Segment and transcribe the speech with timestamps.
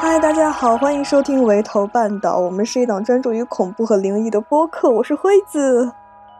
[0.00, 4.88] 嗨，大家好，欢迎收听《围头半岛》，我们是一档专注于恐怖和灵异的播客。
[4.88, 5.92] 我是辉子，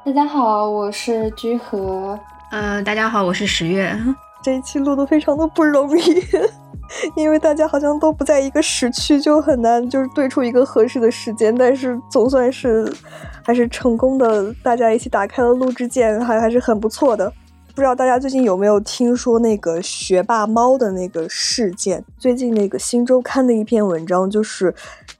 [0.04, 2.18] 大家好，我是居和，
[2.50, 3.94] 呃，大家好，我是十月。
[4.40, 6.24] 这一期录的非常的不容易，
[7.14, 11.54] 因为大家好像都不在一个时区，就很难就是对出一个合适的时间。
[11.54, 12.90] 但是总算是
[13.44, 17.32] 还是成功的，大家一起打开了录制键，还还是很不错的。
[17.76, 22.02] 不知道大家最近有没有听说那个学霸猫的那个事件？
[22.16, 24.74] 最近那个新周刊的一篇文章，就是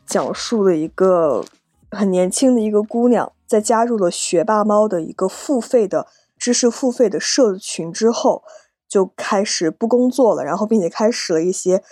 [0.07, 1.45] 讲述了一个
[1.91, 6.07] 很年轻的一个姑娘，在加入了学霸猫的一个付费的
[6.39, 8.43] 知识付费的社群之后，
[8.89, 11.83] 就开始不工作了，然后并且开始了一些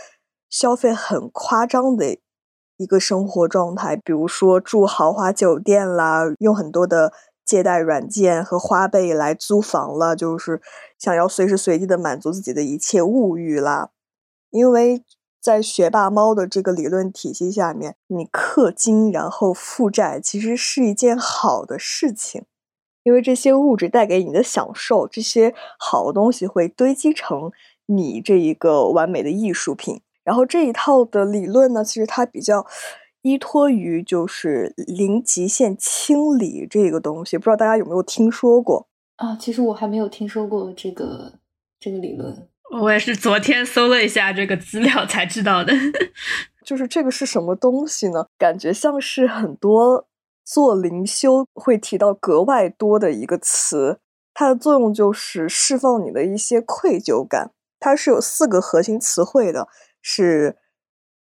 [0.49, 2.17] 消费很夸张的
[2.79, 7.13] 一个生活状态，比如说住豪华酒店啦，用很多的。
[7.45, 10.63] 借贷软件和花呗来租房了，就是
[10.99, 13.91] 想要随时随地的满足自己的一切物欲啦。
[14.51, 15.05] 因为
[15.41, 22.47] 在学霸猫的这个理论体系下面，你氪金然后负债其实是一件好的事情，
[23.03, 27.53] 因为这些物质带给你的享受，这些好东西会堆积成
[27.87, 30.01] 你这一个完美的艺术品。
[30.23, 32.67] 然后这一套的理论呢，其实它比较。
[33.25, 38.87] 依托于就是零极限清理这个东西，不知道大家有没有听说过
[39.17, 39.35] 啊？
[39.37, 41.33] 其实我还没有听说过这个
[41.81, 42.47] 这个理论，
[42.83, 45.73] 我也是昨天搜了一下这个资料才知道的。
[46.67, 48.27] 就是这个是什么东西呢？
[48.37, 50.07] 感觉像是很多
[50.45, 54.01] 做灵修会提到格外多的一个词，
[54.35, 57.53] 它的作用就是释放你的一些愧疚感。
[57.81, 59.69] 它是有四个核心词汇的，
[60.03, 60.59] 是。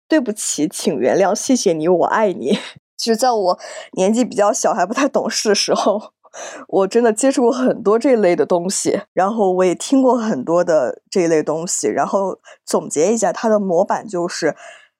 [0.08, 2.58] 对不起，请原谅，谢谢你，我爱你。
[2.96, 3.58] 其实，在我
[3.92, 6.12] 年纪比较小还不太懂事的时候，
[6.68, 14.56] 我真的接触过很多这类的东西，然后我也听过很多的这类东西，然后总结一下，它的模板就是。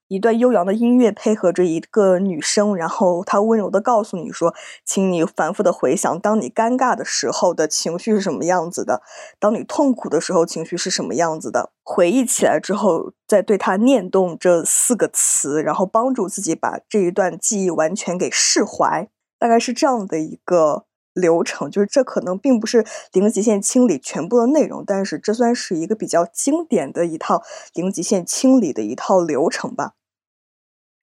[0.09, 4.55] 一段悠扬的音乐配合着一个女声，然后她温柔的告诉你说
[4.87, 9.03] ：“请你反复的回想，当你尴尬的时候的情绪是什么样子的，
[9.41, 11.71] 当你痛苦的时候情绪是什么样子的。
[11.83, 19.09] 回忆起来之后，再对它念动这四个词，然后帮助自己把这一段记忆完全给释怀。
[19.39, 20.86] 大概是这样的一个。”
[21.17, 29.95] 流程就是这可能并不是零极限清理全部的内容，但是这算是一个比较经典的一套零极限清理的一套流程吧。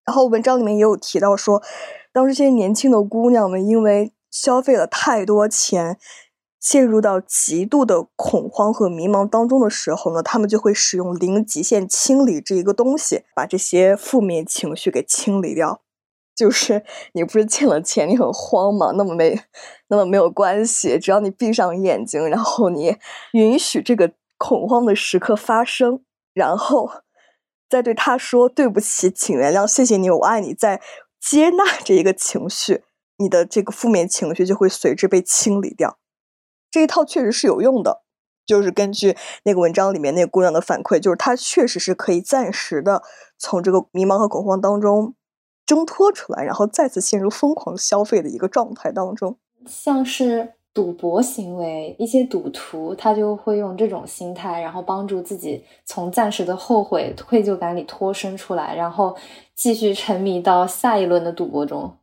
[0.05, 1.63] 然后文章里面也有提到说，
[2.11, 5.97] 当这些年轻的姑娘们因为消费了太多钱，
[6.59, 15.82] 陷入到极度的恐慌和迷茫当中的时候呢，她们就会使用零极限清理这一个东西，把这些负面情绪给清理掉。
[16.35, 16.83] 就是
[17.13, 18.91] 你不是欠了钱，你很慌吗？
[18.95, 19.39] 那么没，
[19.87, 22.97] 那么没有关系，只要你闭上眼睛，然后你
[23.33, 26.89] 允许这个恐慌的时刻发生，然后
[27.69, 30.81] 再对他说对不起，请原谅，谢谢你，我爱你，在
[31.21, 32.83] 接纳这一个情绪，
[33.17, 35.99] 你的这个负面情绪就会随之被清理掉。
[36.71, 38.01] 这一套确实是有用的，
[38.45, 43.03] 就是根据那个文章里面那个姑娘的反馈，就是她确实是可以暂时的
[43.37, 45.13] 从这个迷茫和恐慌当中。
[45.65, 59.15] 挣脱出来，然后再次陷入疯狂消费的一个状态当中，像是赌博行为，一些赌徒他就会用这种心态，然后帮助自己从暂时的后悔、愧疚感里脱身出来，然后
[59.55, 61.93] 继续沉迷到下一轮的赌博中。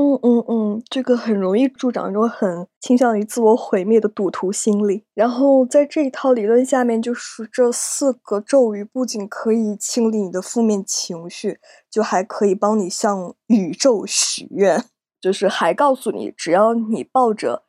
[0.00, 5.04] 嗯嗯嗯，这个很容易助长一种很倾向于自我毁灭的赌徒心理。
[5.12, 11.58] 然后在这一套理论下面，就是这四个咒语不仅可以清理你的负面情绪，
[11.90, 14.82] 就还可以帮你向宇宙许愿。
[15.20, 17.64] 就是还告诉你，只要你抱着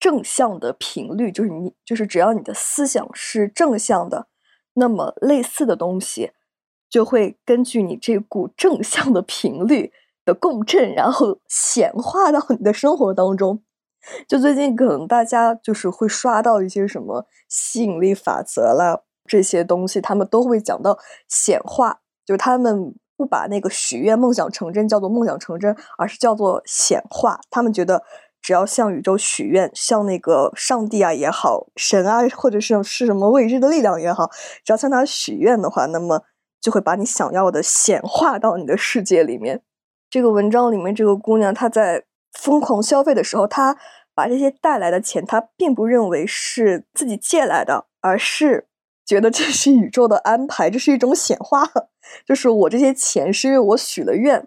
[0.00, 4.28] 正向的频率，就是你就是只要你的思想是正向的，
[4.72, 6.30] 那么类似的东西
[6.88, 9.92] 就会根据你这股正向的频率。
[10.24, 13.62] 的共振，然后显化到你的生活当中。
[14.28, 27.40] 就最近可能大家就是会刷到一些什么吸引力法则啦这些东西，他们都会讲到显化，就是他们不把那个许愿梦想成真叫做梦想成真，而是叫做显化。
[27.48, 28.02] 他们觉得
[28.42, 34.30] 只要向宇宙许愿，向那个上帝啊也好，神啊或者是是什么未知的力量也好，
[34.62, 36.24] 只要向他许愿的话，那么
[36.60, 39.62] 就会把你想要的显化到你的世界里面。
[40.14, 43.76] 这个文章里面，这个姑娘她在疯狂消费的时候，她
[44.14, 48.68] 把这些带来的钱，她并不认为是自己借来的，而是
[49.04, 51.68] 觉得这是宇宙的安排，这是一种显化。
[52.24, 54.46] 就是我这些钱是因为我许了愿，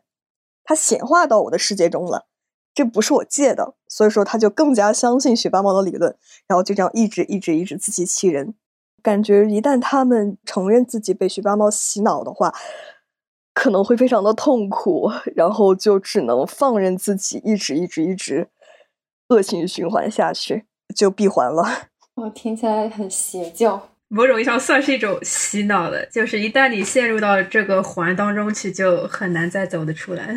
[0.64, 2.28] 它显化到我的世界中了，
[2.74, 6.16] 这不是我借的，所以说她就更加相信雪霸猫的理论，
[6.48, 8.56] 然后就这样一直一直一直自欺欺人。
[9.04, 12.54] 感觉一旦他们承认自己被学霸猫洗脑的话，
[13.58, 18.50] 可能会非常的痛苦，然后就只能放任自己一直一直一直
[19.30, 20.66] 恶性循环下去，
[20.96, 21.64] 就闭环了。
[22.14, 23.90] 我听起来很邪教。
[24.10, 30.36] 某种意义上算是一种洗脑的，就是一旦你陷入到这个环当中去，就很难再走得出来。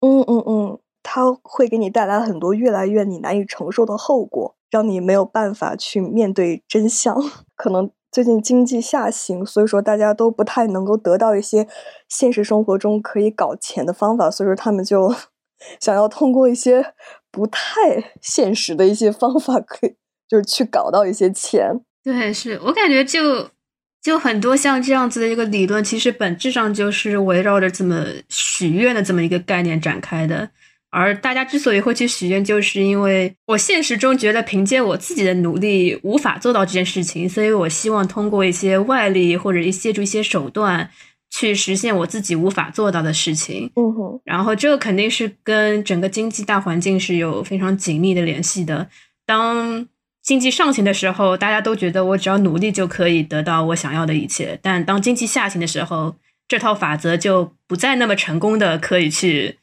[0.00, 7.14] 嗯嗯嗯，它会给你带来很多越来越你难以承受的后果，让你没有办法去面对真相。
[7.54, 11.66] 可能最近经济下行，所以说大家都不太能够得到一些
[12.08, 15.12] 现实生活中可以搞钱的方法，所以说他们就
[15.82, 16.94] 想要通过一些
[17.32, 19.96] 不太现实的一些方法，可以
[20.28, 21.80] 就是去搞到一些钱。
[22.04, 23.50] 对，是我感觉就
[24.00, 30.50] 就很多像这样子的一个理论，其实本质上就是围绕着这么许愿的这么一个概念展开的。
[30.96, 40.88] 而大家之所以会去许愿，就是因为我现实中觉得凭借我自己的努力无法做到这件事情，所以我希望通过一些外力或者一借助一些手段
[41.32, 43.72] 去实现我自己无法做到的事情。
[43.74, 48.88] 嗯哼，然后这个肯定是跟整个经济大环境是有非常紧密的联系的。
[49.26, 49.84] 当
[50.22, 54.56] 经济上行的时候，大家都觉得我只要努力就可以得到我想要的一切。
[54.62, 56.14] 但当经济下行的时候，
[56.46, 59.58] 这套法则就不再那么成功的可以去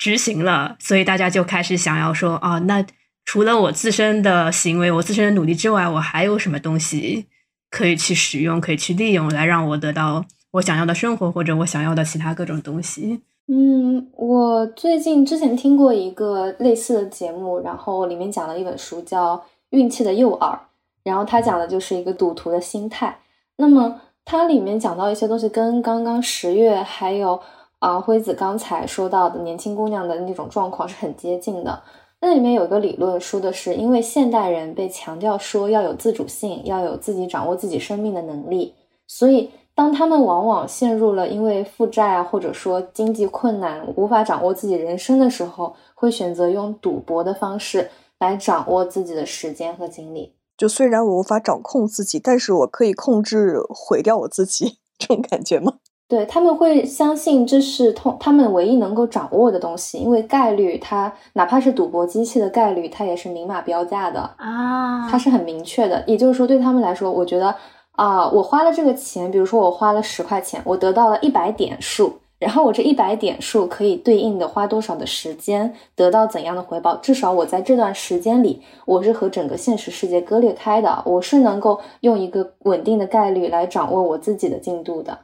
[0.00, 0.74] 执行了。
[0.80, 2.84] 所以大家就开始想要说啊，那
[3.24, 7.26] 除了我自身的行为、我自身的努力之外，我还有什么东西
[7.70, 13.20] 可以去使用、可以去利用，来让我得到我想要的生活或者我想要的其他各种东西？
[13.46, 19.44] 嗯，我最近之前听过一个类似的节目，然后里面讲了一本书叫。
[19.70, 20.58] 运气的诱饵，
[21.04, 23.16] 然后他讲的就是一个赌徒的心态。
[23.54, 27.40] 那么它里面讲到一些东西，跟刚刚十月还有
[27.80, 31.82] 啊辉子刚才说到的年轻姑娘的那种状况是很接近的。
[32.20, 38.74] 那里面有一个理论说的是，因为现代人被强调说要有自主性，要有自己掌握自己生命的能力，
[39.08, 47.90] 所以当他们往往陷入了因为负债啊，或者说经济困难无法掌握自己人生的时候，会选择用赌博的方式。
[48.20, 50.34] 来掌握自己的时间和精力。
[50.54, 55.78] 就虽然我无法掌控自己，但是我可以控制毁掉我自己， 这种感觉吗？
[56.10, 66.02] 对他们会相信这是通他们唯一能够掌握的东西，因为概率，它哪怕是赌博机器的概率，它也是明码标价的啊，它是很明确的。
[66.08, 67.54] 也就是说，对他们来说，我觉得
[67.92, 72.14] 啊，我花了这个钱，比如说我花了十块钱，我得到了一百点数。
[72.40, 76.96] 然后我这一百点数可以对应的花多少的时间，得到怎样的回报？
[76.96, 85.18] 至少我在这段时间里，我是和整个现实世界割裂开的，我是能够用一个稳定的概率来掌握我自己的进度的。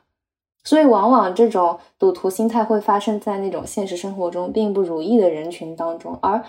[0.66, 6.18] 所以，往往这种赌徒心态会发生在那种现实生活中并不如意的人群当中。
[6.20, 6.42] 而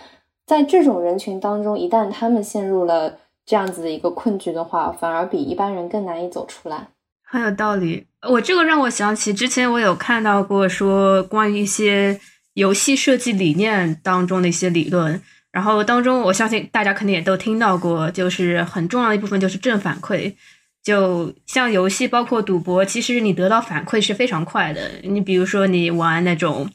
[0.48, 3.14] 在这种人群当中，一旦他们陷入了
[3.46, 6.88] 这样子的一个困局的话，反而比一般人更难以走出来。
[7.22, 8.08] 很有道理。
[8.28, 12.20] 我这个让我想起之前我有看到过说关于一些
[12.56, 15.22] 游戏设计理念当中的一些理论，
[15.52, 20.34] 然后当中我相信大家肯定也都听到过，就是很重要的一部分就是正反馈。
[20.88, 24.90] 就像游戏包括赌博，其实你得到反馈是非常快的。
[25.04, 26.70] 你比如说你玩那种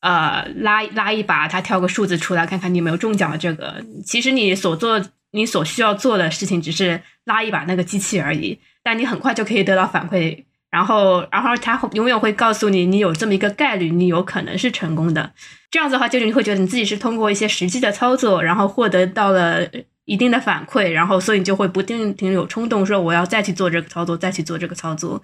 [0.00, 8.60] 呃拉拉一把，它跳个数字出来，看看你有没有中奖这个，其实你所做你所需要做的事情只是拉一把那个机器而已。
[8.82, 15.32] 但你很快就可以得到反馈，然后，然后他永远会告诉你，你有这么一个概率，你有可能是成功的。
[15.70, 19.66] 这样子的话，就是你会觉得你自己是通过一些实际的操作，然后获得到了
[20.06, 25.22] 一定的反馈，然后所以你就会不定停有冲动说我要再去做这个操作，再去做这个操作。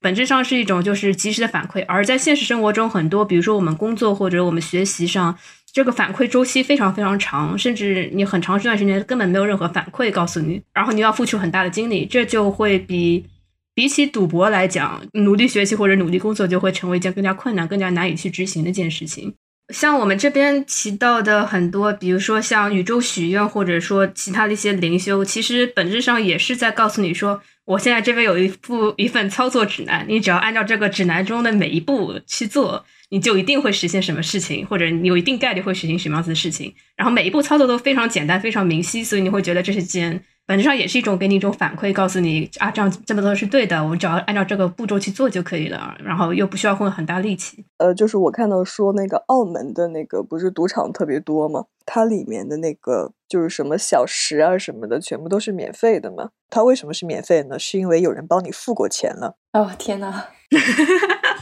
[0.00, 5.36] 本质上是一种就是及时的反馈，而在现实生活中，很多比如说我们工作或者我们学习上，
[5.72, 13.26] 这个反馈周期非常非常长，甚至你很长一段时间根本没有任何反馈告诉你，然后你要付出很大的精力，这就会比
[13.74, 19.34] 比起赌博来讲，努力学习或者努力工作就会成为一件更加困难、更加难以去执行的一件事情。
[19.72, 27.42] 像我们这边提到的很多，比如说像宇宙许愿，或者说其他的一些灵修，其实本质上也是在告诉你说。
[27.66, 36.74] 我现在这边有一副一份操作指南，你只要按照这个指南中的每一步去做，你就一定会实现什么事情，或者你有一定概率会实行什么样子的事情。
[36.96, 40.20] 然后每一步操作都非常简单、非常明晰，所以你会觉得这是件
[40.50, 47.64] 本质上也是一种给你一种反馈，告诉你啊，这样这么做是对的，我只要按照这个步骤去做就可以了，然后又不需要花很大力气。
[47.78, 51.66] 呃，就是我看到说那个澳门的那个不是赌场特别多吗？
[51.86, 56.30] 它里面的那个就是什么小食啊什么的，全部都是免费的嘛。
[56.50, 57.56] 它为什么是免费呢？
[57.56, 59.36] 是因为有人帮你付过钱了。
[59.52, 60.30] 哦天哪！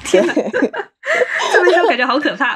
[0.04, 0.34] 天哪！
[1.54, 2.54] 这么一说，感觉好可怕。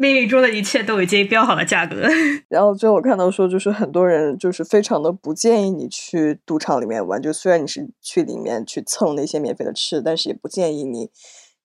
[0.00, 1.96] 命运中的一切都已经标好了价格。
[2.48, 11.10] 然后最后我看到说，就是很多人就是非常的不建议你去赌场里面玩，就虽然你是去里面去蹭那些免费的吃，但是也不建议你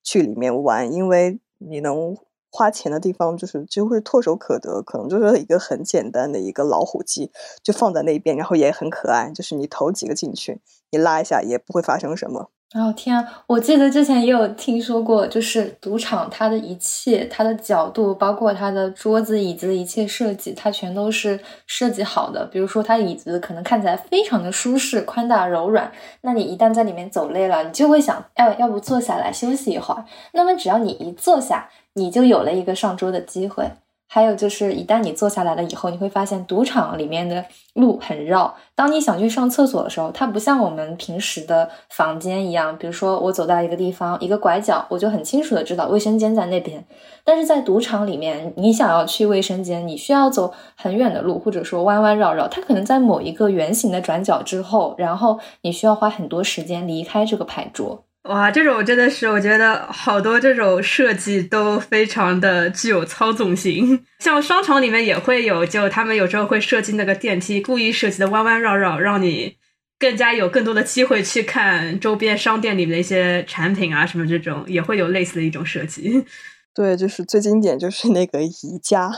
[0.04, 2.18] 去里面玩，因为你能。
[2.58, 7.30] 花钱的地方就是几乎是唾手可得，可能就是一个很简单的一个老虎机，
[7.62, 9.30] 就放在那边，然后也很可爱。
[9.36, 12.52] 就是你投几个进去，你拉一下也不会发生什么。
[12.74, 13.44] 哦天啊！
[13.48, 22.46] 我记得之前也有听说过，就是赌场它的一切，它的角度，包括它的桌子、椅子一切设计，它全都是设计好的。
[22.48, 25.90] 比如说，它椅子可能看起来非常的舒适、宽大、柔软，
[26.22, 30.04] 那你一旦在里面走累了，你就会想，要要不坐下来休息一会儿。
[30.34, 33.72] 那么只要你一坐下，你就有了一个上桌的机会。
[34.16, 37.44] 还有就是，一旦你坐下来了以后，你会发现赌场里面的
[37.74, 38.56] 路很绕。
[38.74, 46.82] 当你想去上厕所的时候，它不像我们平时的房间一样，比如说我走到一个地方，一个拐角，我就很清楚的知道卫生间在那边。
[47.26, 58.05] 但是在赌场里面，你想要去卫生间，你需要走很远的路，或者说弯弯绕绕，它可能在某一个圆形的转角之后，然后你需要花很多时间离开这个牌桌。
[58.26, 64.04] 哇，这种真的是，我觉得好多这种设计都非常的具有操纵性。
[64.18, 69.58] 像商场里面也会有，就他们有时候会设计那个电梯，故意设计的弯弯绕绕，让你
[70.00, 76.26] 更加有更多的机会去看周边商店里面的一些产品啊，什么这种也会有类似的一种设计。
[76.74, 79.12] 对，就是最经典就是那个宜家，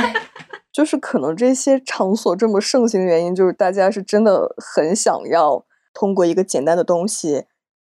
[0.70, 7.44] 就是可能这些场所这么盛行的原因，就是大家是真的很想要通过一个简单的东西。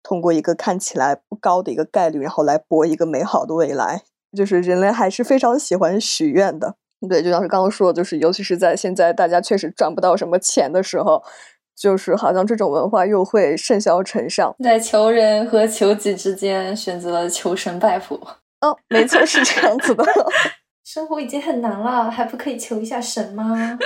[0.02, 4.02] 通过一个看起来不高的一个概率，然后来博一个美好的未来，
[4.37, 6.76] 就是人类还是非常喜欢许愿的。
[7.09, 11.23] 对，就像是刚刚说的，就是尤其是在现在大家确实赚不到什么钱的时候，
[11.75, 18.16] 就是好像这种文化又会甚嚣尘上，在求人和求己之间选择了求神拜佛。
[18.61, 20.04] 哦，没错，是这样子的。
[20.85, 23.78] 生活已经很难了，还不可以求一下神吗？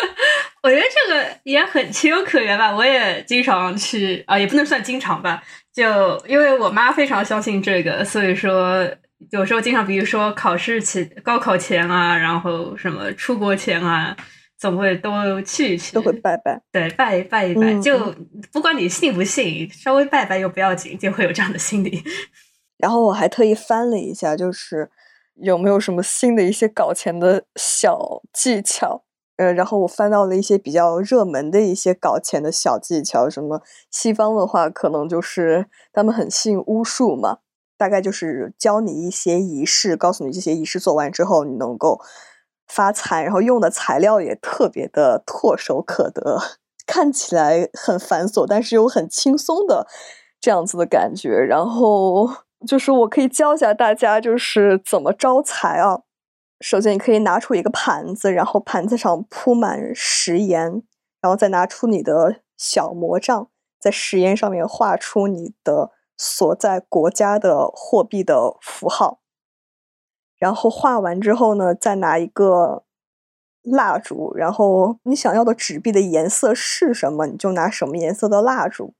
[0.64, 2.74] 我觉得这个也很情有可原吧。
[2.74, 5.42] 我也经常去啊，也不能算经常吧。
[5.70, 5.84] 就
[6.26, 8.82] 因为我妈非常相信这个，所以说
[9.30, 14.16] 有时候经常，比如说考试前、高考前啊，然后什么出国前啊，
[14.58, 16.58] 总会都去一去，都会拜拜。
[16.72, 18.14] 对，拜拜一拜，就
[18.50, 22.02] 不管你信不信，稍微拜拜又不要紧，就会有这样的心理。
[22.78, 24.90] 然后我还特意翻了一下，就是。
[25.42, 29.03] 有没有什么新的一些搞钱的小技巧？
[29.36, 33.28] 呃，然后我翻到了一些比较热门的一些搞钱的小技巧。
[33.28, 33.60] 什么
[33.90, 37.38] 西方的话，可能就是他们很信巫术嘛，
[37.76, 42.00] 大概就是教你一些仪式，告诉你这些仪式做完之后你能够
[42.68, 46.38] 发财，然后用的材料也特别的唾手可得，
[46.86, 49.86] 看起来很繁琐，但是又很轻松的
[50.40, 51.30] 这样子的感觉。
[51.30, 52.30] 然后。
[52.66, 56.00] 就是我可以教一下大家，就是怎么招财啊。
[56.66, 60.82] 首先，你可以拿出一个盘子，然后盘子上铺满食盐，
[61.20, 69.20] 然后再拿出你的小魔杖，在食盐上面画出你的所在国家的货币的符号。
[70.38, 72.84] 然后画完之后呢，再拿一个
[73.60, 78.94] 蜡烛，然后你想要的纸币的颜色是什么，你就拿什么颜色的蜡烛。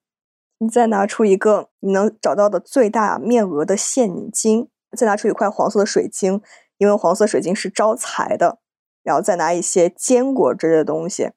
[0.59, 6.43] 你再拿出一个你能找到的最大面额的现金，再拿出一块黄色的水晶，
[6.79, 8.61] 因为黄色水晶是招财的。
[9.03, 11.33] 然后再拿一些坚果之类的东西，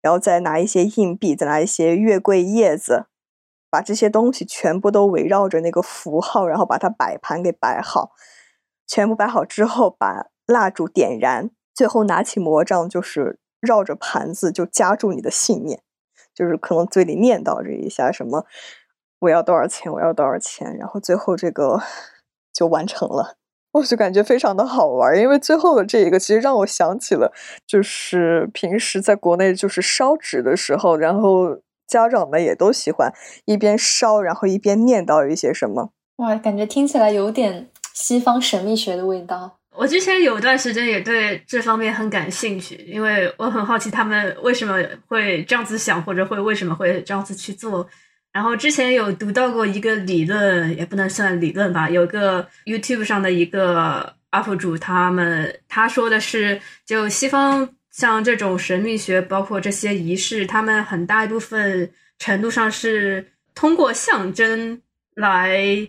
[0.00, 3.06] 然后再拿一些硬币，再拿一些月桂叶子，
[3.68, 8.12] 把这些东西全部都围绕着那个符号，然后把它摆盘给摆好。
[8.86, 15.82] 全部摆好之后，把蜡烛点燃，最后拿起魔杖，就是绕着盘子就夹住你的信念。
[16.32, 18.46] 就是可能嘴里念叨着一下什么，
[19.18, 21.82] 我要多少钱，我要多少钱，然后最后这个
[22.54, 23.37] 就完成了，
[23.72, 27.32] 我就感觉非常的好玩，因为最后的这一个其实让我想起了，
[27.66, 33.12] 就是平时在国内就是烧纸的时候，然后家长们也都喜欢
[33.44, 39.58] 一边烧，然后一边念叨一些什么，哇，感觉听起来有点西方神秘学的味道。
[39.76, 44.74] 我之前有段时间也对这方面很感兴趣，因为我很好奇他们为什么
[45.06, 47.86] 会这样子想，或者会为什么会这样子去做。
[48.32, 64.80] 然后之前有读到过一个理论，也不能算理论吧，有个 YouTube 上的一个 UP 主，他们他说的是，就西方像这种神秘学，包括这些仪式，他们很大一部分程度上是通过象征
[65.16, 65.88] 来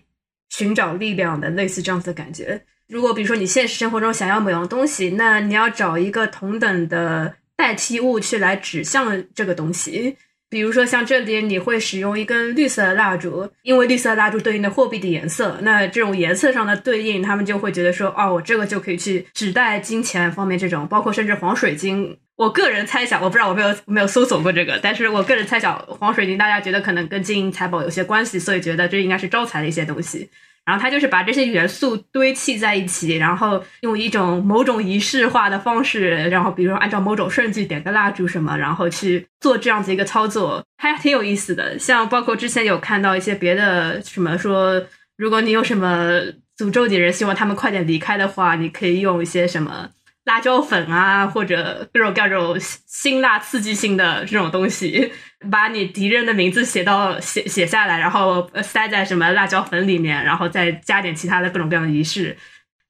[0.49, 2.59] 寻找力量的，类似这样子的感觉。
[2.87, 10.17] 如果比如说你现实生活中想要某样东西，那你要找一个同等的代替物去来指向这个东西。
[10.49, 22.17] 比如说像这里你会使用一根绿色的蜡烛，因为绿色蜡烛对应的货币的颜色，那这种颜色上的对应，他们就会觉得说，哦，我这个就可以去指代金钱方面这种，包括甚至黄水晶。
[22.35, 30.29] 我个人猜想，我不知道我没有没有搜索过这个，但是我个人猜想，黄水晶大家觉得可能跟金银财宝有些关系，所以觉得这应该是招财的一些东西。
[30.69, 41.79] 然后他就是把这些元素堆砌在一起，然后用一种某种仪式化的方式，然后比如说按照某种顺序点个蜡烛什么，然后去做这样子一个操作，还挺有意思的。
[41.79, 44.79] 像包括之前有看到一些别的什么说，
[45.17, 46.21] 如果你有什么
[46.55, 49.89] 诅咒的人，希望他们快点离开的话，你可以用一些什么。
[50.25, 55.11] 辣椒粉啊，或者各种各种辛辣刺激性的这种东西，
[55.49, 62.37] 把你敌人的名字写到写写下来，然后塞在什么辣椒粉里面，然后再加点其他的各种各样的仪式，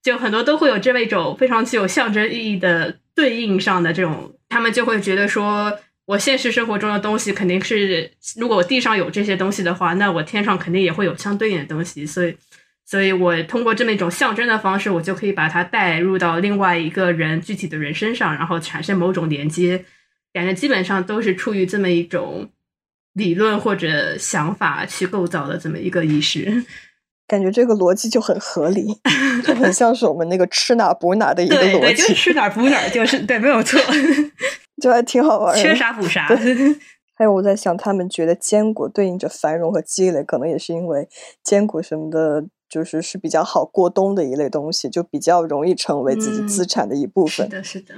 [0.04, 5.72] 就很多都会有这么一种非常具有象征意义的对应上的这种，他们就会觉得说，
[6.08, 12.36] 我现实生活中的东西肯定是，如果我地上有这些东西的话，那我天上肯定也会有相对应的东西，所以。
[12.90, 19.86] 所以我通过这么一种象征的方式，我就可以把它带入到另外一个人具体的人身上，然后产生某种连接。
[20.34, 22.50] 感觉基本上都是出于这么一种
[23.14, 26.66] 理论或者想法去构造的这么一个仪式。
[27.30, 28.88] 感觉这个逻辑就很合理，
[29.46, 31.80] 就很像是我们那个吃哪补哪的一个逻辑。
[31.80, 33.80] 对，就吃哪补哪，就是对，没有错，
[34.82, 35.56] 就还挺好玩。
[35.56, 36.28] 缺啥补啥。
[37.14, 41.08] 还有我在想，他们觉得坚果对应着繁荣和积累，可能也是因为
[41.44, 42.46] 坚果什么的。
[42.70, 47.48] 就是是比较好过冬的一类东西，就比较容易成为自己资产的一部分。
[47.48, 47.96] 是的，是的。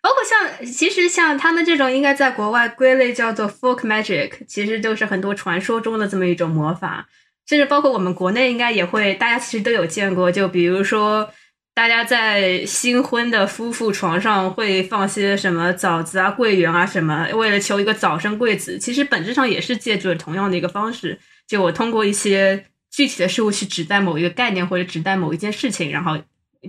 [0.00, 7.08] 包括像，其实像他们这种，应该在国外归类叫做 folk magic，其实就是很多传说中的这么一种魔法。
[7.46, 10.30] 甚至包括我们国内应该也会，大家其实都有见过。
[10.30, 11.28] 就比如说，
[11.74, 18.78] 大家在新婚的夫妇床上会放些什么枣子啊、桂圆啊什么，为了求一个早生贵子。
[18.78, 21.18] 其实本质上也是借助同样的一个方式，
[21.48, 22.66] 就我通过一些。
[22.96, 26.16] 具体的事物去指代某一个概念或者指代某一件事情，然后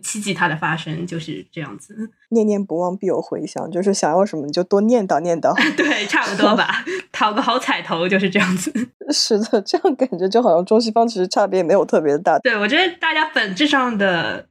[0.02, 1.96] 契机它的发生就是这样子。
[2.30, 5.54] 念念不忘必有回响，就是想要什么你就多念叨念叨。
[5.78, 8.74] 对，差不多吧， 讨个好彩头就是这样子。
[9.14, 12.40] 是的，这样感觉就好像中西方其实差别也没有特别大。
[12.40, 14.48] 对，我觉得大家本质上的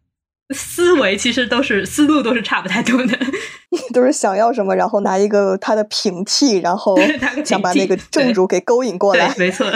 [0.55, 3.19] 思维其实都是思路都是差不太多的，
[3.93, 6.97] 都是想要什么，然后拿一个他的平替，然后
[7.45, 9.35] 想把那个正主给勾引过来。
[9.37, 9.67] 没错。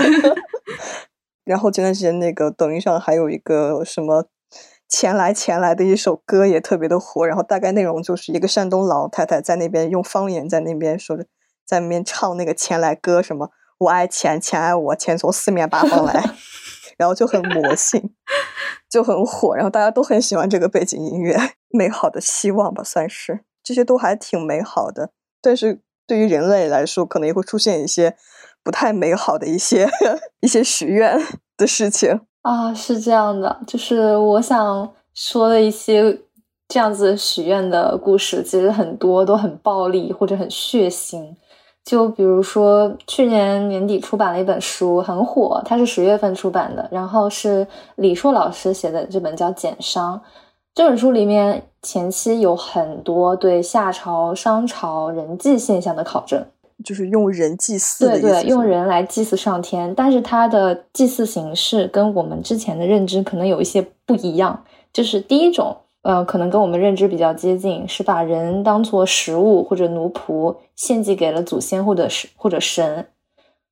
[1.49, 4.27] 然后前段时间那个抖音上还有一个什么
[4.87, 11.25] “钱来钱来”的一首歌也特别的火，然后大概内容就是一个山东老太太在那边用方言在那边说着，
[11.65, 16.23] 在那边唱那个“钱来歌”什么“我爱钱，钱爱我，钱从四面八方来
[16.99, 18.15] ”，然后就很魔性，
[18.91, 21.35] 就很火，然后大家都很喜欢这个背景音乐，
[21.71, 28.17] 美好的希望吧，算是这些都还挺美好的，但是对于人类来说，可能也会出现一些。
[28.63, 29.89] 不太美好的一些
[30.41, 31.19] 一些许愿
[31.57, 36.19] 的事情啊，是这样的，就是我想说的一些
[36.69, 41.35] 这样子许愿的故事，其实很多都很暴力或者很血腥。
[41.85, 47.67] 就比如说去年年底出版了一本书，很火，它是十月份出版的，然后是
[47.97, 50.17] 李硕老师写的这本叫《减商》。
[50.75, 56.45] 这本书里面前期有很多对夏朝、商朝人际现象的考证。
[56.85, 64.65] 就是用人祭祀，对对，用人来祭祀上天，但是它的祭祀形式跟我们之前的认知可能有一些不一样。
[64.93, 73.07] 就是第一种，呃，可能跟我们认知比较接近，是把人当做食物或者奴仆献祭给了祖先或者是或者神。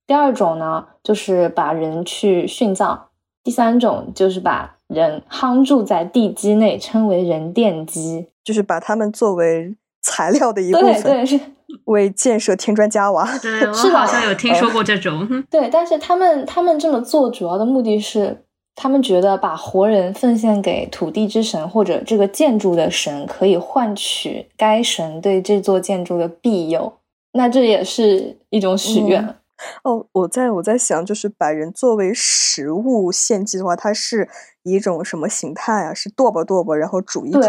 [0.07, 3.07] 第二种呢，就是把人去殉葬。
[3.45, 11.03] 第三种就是把人夯住在地基内，称为人奠基，就是把他们作为材料的一部分。
[11.03, 11.41] 对对是。
[11.85, 15.29] 为建设添砖加瓦，对 我好像有听说过这种。
[15.51, 26.93] 对，但是他们他们这么做主要的目的是，他们觉得把活人奉献给土地之神或者这个建筑的神，可以换取该神对这座建筑的庇佑。
[27.33, 29.37] 那这也是一种许愿。
[29.85, 34.29] 哦，我在我在想，就是把人作为食物献祭的话，它是
[34.63, 35.95] 一种什么形态啊？
[35.95, 37.41] 是剁吧剁吧，然后煮一煮。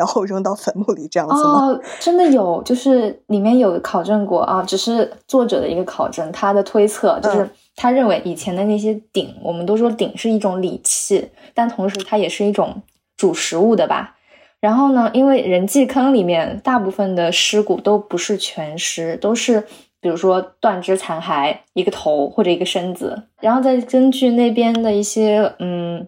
[0.00, 1.66] 然后扔到坟墓里这样子吗？
[1.66, 12.80] 哦，真的有，就是里面有考证过啊，只是作者的一个考证，他的推测就是他认为以前的那些鼎，我们都说鼎是一种礼器，但同时它也是一种
[13.18, 14.16] 煮食物的吧。
[14.58, 19.62] 然后呢，因为人祭坑里面大部分的尸骨都不是全尸，都是
[20.00, 26.06] 比如说断肢残骸，一个头或者一个身子，然后再根据那边的一些嗯。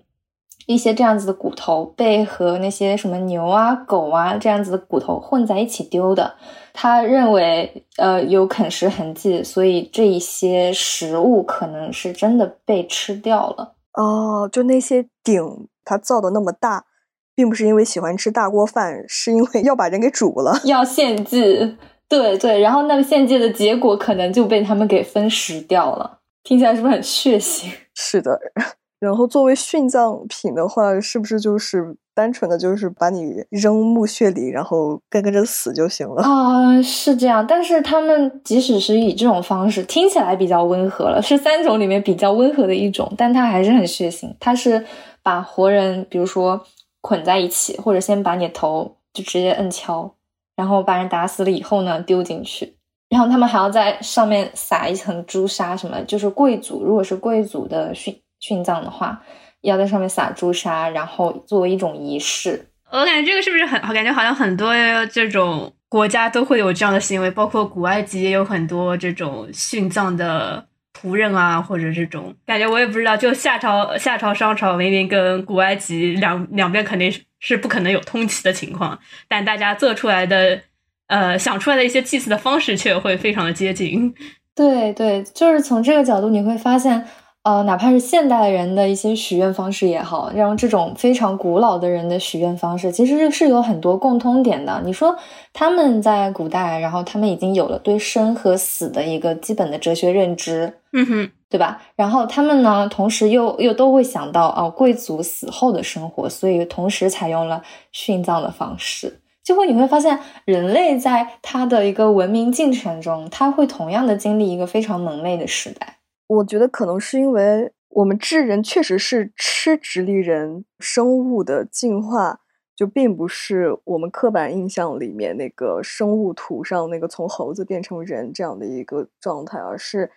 [0.66, 6.34] 一些这样子的骨头被和那些什么牛啊、狗啊这样子的骨头混在一起丢的。
[6.74, 13.74] 他认为，呃，有啃食痕迹，所以这一些食物可能是真的被吃掉了。
[13.92, 16.86] 哦，就那些鼎，它造的那么大，
[17.34, 21.76] 并不是因为喜欢吃大锅饭，是因为 要把人给煮了，要献祭。
[22.08, 26.20] 对对，然后那个献祭的结果可能就被他们给分食掉了。
[26.42, 27.70] 听起来是不是很血腥？
[27.94, 28.38] 是的。
[29.02, 36.80] 然后作为殉葬品的话，是不是就是单纯的就是把你扔墓穴里，然后跟跟着死就行了啊？
[36.80, 44.32] 是这样，但是他们即使是以这种方式，听起来比较温和了，是三种里面比较温和的一种，但它还是很血腥。
[44.38, 44.86] 它是
[45.20, 46.64] 把活人，比如说
[47.00, 50.14] 捆在一起，或者先把你头就直接摁敲，
[50.54, 52.76] 然后把人打死了以后呢，丢进去，
[53.08, 58.14] 然后他们还要在上面撒一层朱砂，什么就是贵族，如果是贵族的殉。
[58.42, 59.22] 殉葬的话，
[59.60, 62.66] 要在上面撒朱砂，然后作为一种仪式。
[62.90, 63.80] 我感觉这个是不是很？
[63.94, 64.74] 感觉好像很多
[65.06, 70.66] 这种国家都会有这样的行为，包括古埃及也有很多这种殉葬的
[71.00, 73.16] 仆人啊，或者这种感觉我也不知道。
[73.16, 80.60] 就夏朝、夏朝、商朝明明跟古埃及两两边肯定是是不可能有通齐的情况，但大家做出来的
[81.06, 84.12] 呃想出来的一些祭祀的方式却会非常的接近。
[84.54, 87.06] 对对，就是从这个角度你会发现。
[87.44, 94.80] 呃，哪怕是现代人的一些许愿方式也好，让这种非常古老的人的许愿方式，其实是有很多共通点的。
[94.84, 95.16] 你说
[95.52, 101.82] 他们在古代，然后他们已经有了对生和死的一个基本的哲学认知，嗯哼，对吧？
[101.96, 109.18] 然后他们呢，同时又又都会想到哦，贵族死后的生活，所以同时采用了殉葬的方式。
[109.42, 115.96] 就会你会发现，人类在他的一个文明进程中，他会同样的经历一个非常蒙昧的时代。
[116.32, 122.40] 我觉得可能是因为我们智人确实是吃直立人生物的进化，
[122.74, 130.10] 就并不是我们刻板印象里面那个生物图上那个从猴子变成人这样的一个状态，而是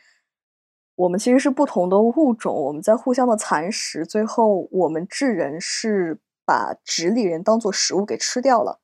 [0.95, 8.79] 我们其实是不同的物种，我们在互相的蚕食，最后我们智人是把直立人当做食物给吃掉了。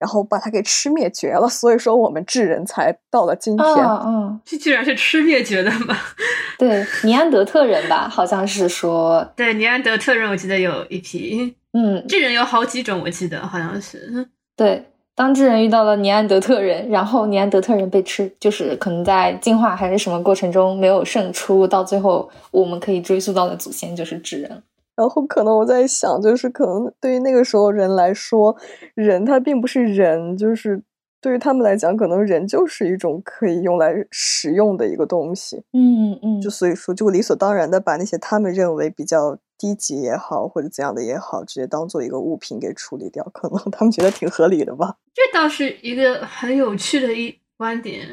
[0.00, 3.66] 然后把它给吃灭绝了，所以说我们智人才到了今天。
[3.66, 5.94] 嗯，这居然是吃灭绝的吗？
[6.58, 9.22] 对，尼安德特人吧，好像是说。
[9.36, 11.54] 对，尼安德特人，我记得有一批。
[11.74, 14.26] 嗯，智人有好几种，我记得好像是。
[14.56, 14.82] 对，
[15.14, 24.62] 当智人遇到了尼安德特人，然后尼安德特人被吃，就是可能在进化还是什么过程中没有胜出，到最后我们可以追溯到的祖先就是智人。
[25.00, 28.54] 然后可能我在想，就是可能对于那个时候人来说，
[28.94, 30.82] 人他并不是人，就是
[31.22, 35.62] 对于他们来讲，可能人就是一种可以用来使用的一个东西。
[35.72, 44.96] 嗯嗯，就所以说，就理所当然的把那些他们认为比较低级也好，或者怎样的也好，直接当做一个物品给处理掉，可能他们觉得挺合理的吧。
[45.14, 48.06] 这倒是一个很有趣的一观点。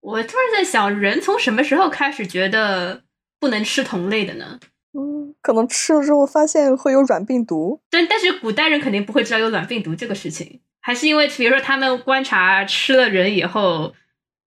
[0.00, 3.02] 我突然在想，人从什么时候开始觉得
[3.38, 4.58] 不能吃同类的呢？
[4.96, 13.92] 嗯，可能吃了之后发现会有软病毒，但但是古代人肯定不会知道有软病毒这个事情，还是因为比如说他们观察吃了人以后，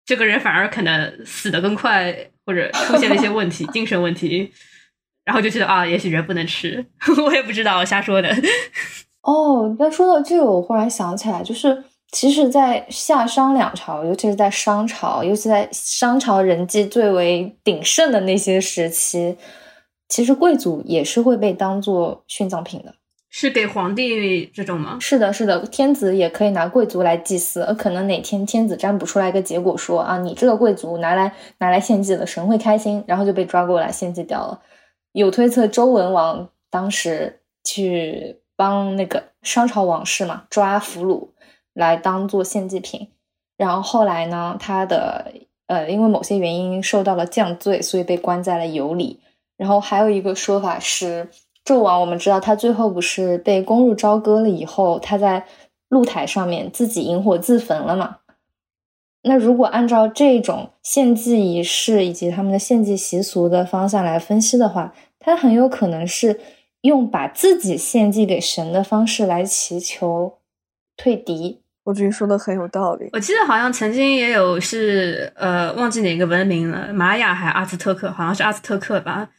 [0.05, 4.51] 这个人反而可能死的更快，或者出现了一些问题， 精神问题，
[5.25, 6.85] 然后就觉得啊，也许人不能吃，
[7.25, 8.29] 我也不知道，瞎说的。
[9.23, 19.35] 哦，那说到这个，我忽然想起来，就是其实，在夏商两朝，尤其是在商朝，尤其在商朝人际最为鼎盛的那些时期。
[20.09, 22.95] 其实贵族也是会被当做殉葬品的，
[23.29, 24.97] 是给皇帝这种吗？
[25.01, 34.61] 是的，是的，天子也可以拿贵族来祭祀，呃可能哪天天子占卜出来一个结果，说啊，你这个贵族拿来拿来献祭了，神会开心，然后就被抓过来献祭掉了。
[35.11, 41.29] 有推测周文王当时去帮那个商朝王室嘛抓俘虏
[41.73, 43.09] 来当做献祭品，
[43.57, 45.33] 然后后来呢，他的
[45.67, 49.19] 呃因为某些原因受到了降罪，所以被关在了羑里。
[49.57, 51.29] 然后还有一个说法是，
[51.65, 55.45] 纣王我们知道他最后不是被攻入朝歌了以后，他在
[55.89, 58.17] 露台上面自己引火自焚了嘛？
[59.23, 66.39] 那如果按照这种献祭仪式以及他们的献祭习俗的方向来分析的话，他很有可能是
[66.81, 70.37] 用把自己献祭给神的方式来祈求
[70.95, 71.61] 退敌。
[71.83, 73.09] 我觉得说的很有道理。
[73.13, 79.29] 我记得好像曾经也有是呃忘记哪个文明了，玛雅还是阿兹特克，好像是阿兹特克吧。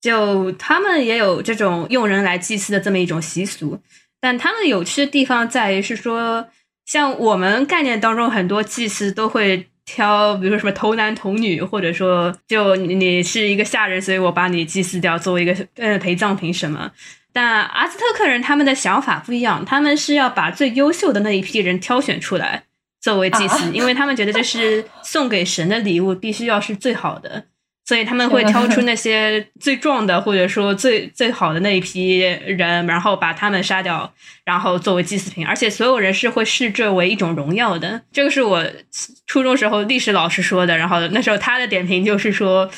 [0.00, 3.80] 就他们也有这种用人来祭祀的这么一种习俗，
[4.20, 6.48] 但他们有趣的地方在于是说，
[6.86, 16.92] 像我们概念当中很多祭祀都会挑，比如说什么童男童女，或者说就你是一个下人，所以我把你祭祀掉，作为一个呃陪葬品什么。
[17.32, 22.64] 但阿兹特克人他们的想法不一样，他们是要把最优秀的那一批人挑选出来
[23.00, 27.44] 作为祭祀，因为他们觉得这是送给神的礼物，必须要是最好的。
[27.88, 34.12] 所以他们会挑出那些最壮的，或者说最最好的那一批人，然后把他们杀掉，
[34.44, 35.46] 然后作为祭祀品。
[35.46, 38.02] 而且所有人是会视这为一种荣耀的。
[38.12, 38.62] 这个是我
[39.26, 40.76] 初中时候历史老师说的。
[40.76, 42.68] 然后那时候他的点评就是说，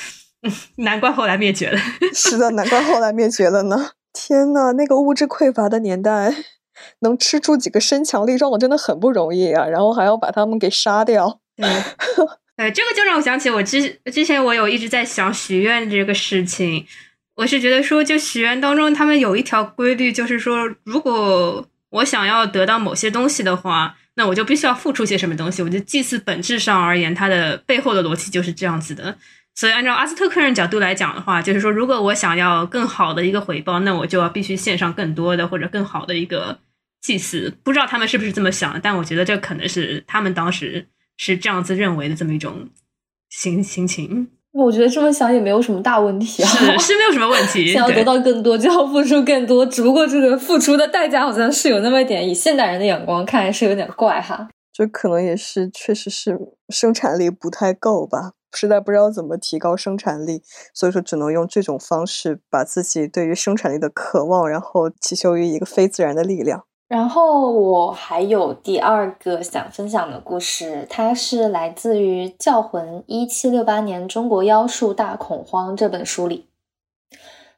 [0.77, 1.81] 难怪后来灭绝了。
[2.15, 3.91] 是的，难怪后来灭绝了呢。
[4.13, 6.33] 天呐，那个物质匮乏的年代，
[7.01, 9.67] 能吃出几个身强力壮的真的很不容易啊！
[9.67, 11.41] 然后还要把他们给杀掉。
[12.61, 16.87] 呃，这个就让我想起我之之前我有一直在想许愿这个事情。
[17.37, 25.63] 我是觉得说，就许愿当中，他们有一条规律，就是说，如果我想要得到某些东西的话，那我就必须要付出些什么东西。
[25.63, 29.17] 我觉得祭祀本质上而言，它的背后的逻辑就是这样子的。
[29.55, 36.59] 所以，按照阿斯特克人角度来讲的话，就是说，如果我想要更好的一个回报，那我就要必须献上更多的或者更好的一个
[37.01, 37.57] 祭祀。
[37.65, 40.89] 不知道他们是不是这么想，但我觉得这可能是他们当时。
[41.23, 42.71] 是这样子认为的这么一种
[43.29, 47.71] 心心情，我觉得这么想也没有什么大问题啊，是是没有什么问题。
[47.71, 54.49] 想要得到更多，就要付出更多，只不过这个付出的代价好像是有那么一点，以现代人的眼光看来是有点怪哈。
[54.73, 56.39] 就可能也是，确实是
[56.71, 60.41] 生产力不太够吧，实在不知道怎么提高生产力，
[60.73, 66.65] 所以说只能用这种方式把自己对于生产力的渴望，然后祈求于一个非自然的力量。
[66.91, 76.47] 然后我还有第二个想分享的故事，它是来自于《教魂：一七六八年中国妖术大恐慌》这本书里。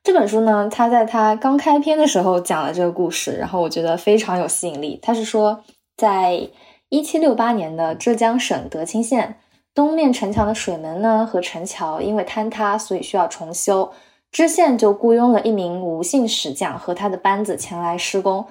[0.05, 4.99] 这本书呢，它在它刚开篇的时候讲了这个故事，然后我觉得非常有吸引力。
[5.01, 5.65] 它是说，
[5.97, 6.51] 在
[6.91, 9.39] 一七六八年的浙江省德清县
[9.75, 13.93] 东面城墙的水门呢和城桥因为坍塌，所以需要重修，
[14.31, 18.45] 知县就雇佣了一名吴姓石匠和他的班子前来施工。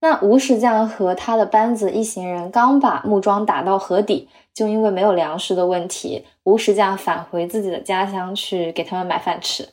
[0.00, 9.70] 那吴石匠和他的班子一行人刚把木桩打到河底，就因为没有粮食的问题，吴石匠返回自己的家乡去给他们买饭吃。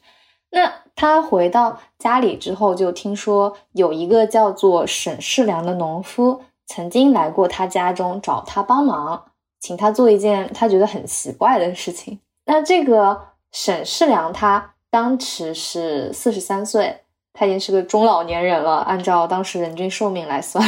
[0.50, 9.26] 那他回到家里之后，就听说有一个叫做沈世良的农夫曾经来过他家中找他帮忙，
[9.60, 12.20] 请他做一件他觉得很奇怪的事情。
[12.46, 13.20] 那这个
[13.52, 17.03] 沈世良他当时是四十三岁。
[17.34, 20.64] 他已经是个中老年人了，按照当时人均寿命来算，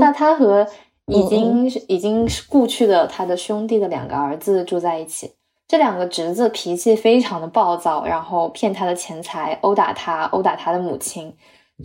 [0.00, 0.66] 那他和
[1.06, 5.32] 已经已经是故去的他的兄弟的两个儿子住在一起。
[5.68, 11.32] 这两个侄子脾气非常的暴躁，然后骗他的钱财，殴打他，殴打他的母亲。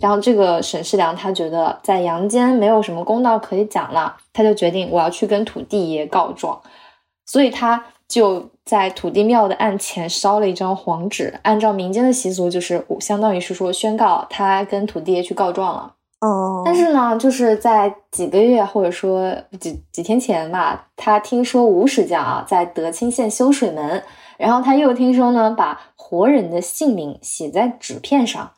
[0.00, 6.60] 然后这个沈世良他觉得在阳间没有什么公道可以讲了，他就决定我要去跟土地爷告状，
[7.24, 7.84] 所以他。
[8.08, 15.94] 就在土地庙的案前烧了一张黄纸，按照民间的习俗，就是相当于是说宣告他跟土地爷去告状了。
[16.20, 24.02] 哦，但是呢，就是在几个月或者说几几天前吧，他听说吴石匠啊在德清县修水门，
[24.36, 28.50] 然后他又听说呢，把活人的姓名写在纸片上，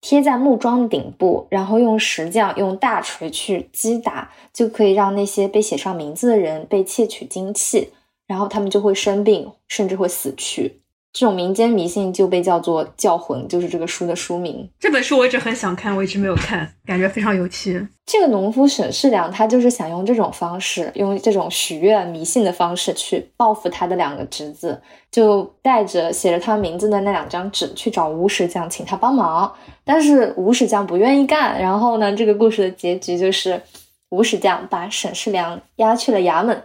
[0.00, 7.92] 贴在木桩顶部，然后用石匠用大锤去击打，就可以让那些被写上名字的人被窃取精气。
[8.26, 10.80] 然后他们就会生病，甚至会死去。
[11.12, 14.68] 这种民间迷信就被叫做“教魂”，就是这个书的书名。
[14.80, 17.86] 这本书我一直很想看，我一直没有看，感觉非常有趣。
[18.04, 24.82] 这个农夫沈世良，他就是想用这种方式，用这种许愿迷信的方式去报复他的两个侄子，
[25.12, 29.54] 就带着写着他名字的那两张纸去找吴石匠，请他帮忙。
[29.84, 31.62] 但是吴石匠不愿意干。
[31.62, 33.62] 然后呢，这个故事的结局就是
[34.10, 36.64] 吴石匠把沈世良押去了衙门。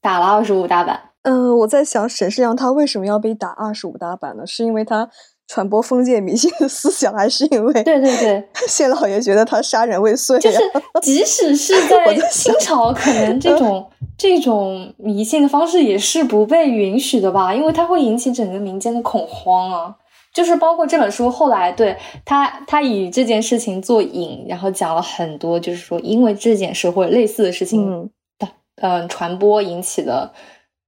[0.00, 1.00] 打了二十五大板。
[1.22, 4.46] 嗯，我在想沈世良他为什么要被打二十五大板呢？
[4.46, 5.08] 是因为他
[5.46, 10.38] 传播封建迷信的思想，还是因为对对对，谢老爷觉得他杀人未遂？
[10.40, 10.58] 就是
[11.02, 13.86] 即使是在清朝，可能这种
[14.16, 17.54] 这种迷信的方式也是不被允许的吧？
[17.54, 19.96] 因为它会引起整个民间的恐慌啊。
[20.32, 28.08] 就是包括这本书后来对他，他以这件事情做引，然后讲了很多，就是说因为这件事或者类似的事情。
[28.80, 30.32] 嗯，传播引起的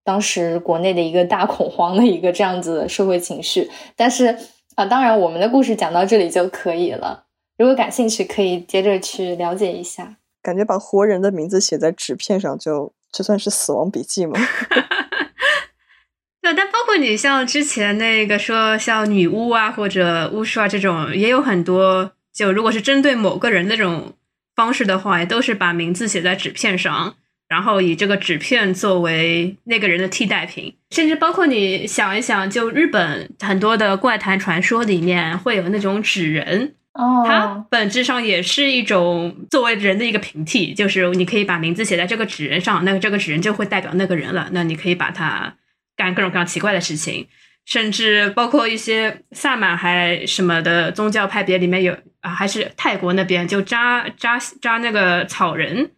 [0.05, 4.37] 当时国内的一个大恐慌的一个这样子的社会情绪，但是
[4.74, 7.24] 啊，当然我们的故事讲到这里就可以了。
[7.59, 10.16] 如果感兴趣，可以接着去了解一下。
[10.42, 14.38] 感觉把活人的名字写在纸片上，就就算是死亡笔记吗？
[16.42, 22.11] 对，但包括你像之前那个说像女巫啊或者巫术啊这种，也有很多。
[22.33, 24.14] 就如果是针对某个人那种
[24.57, 27.14] 方式的话，也都是把名字写在纸片上。
[27.52, 44.48] 然后以这个纸片作为那个人的替代品，甚至包括你想一想，就日本很多的怪谈传说里面会有那种纸人，哦，它本质上也是一种作为人的一个平替，就是你可以把名字写在这个纸人上，那这个纸人就会代表那个人了。
[44.52, 45.54] 那你可以把它
[45.94, 47.26] 干各种各样奇怪的事情，
[47.66, 55.90] 甚至包括一些萨满还什么的宗教派别里面有啊，还是泰国那边就扎扎扎那个草人，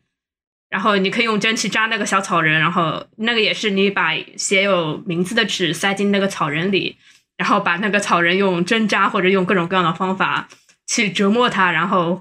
[0.74, 6.96] 然后你可以用针去扎那个小草人，然后那个也是你把写有名字的纸塞进那个草人里，
[7.36, 10.48] 然后把那个草人用针扎或者用各种各样的方法。
[10.86, 12.20] 去折磨他，然后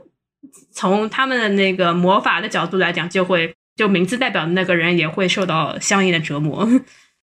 [0.71, 6.65] 从他们的那个魔法的角度来讲，就会就名字代表的那个人也会受到相应的折磨。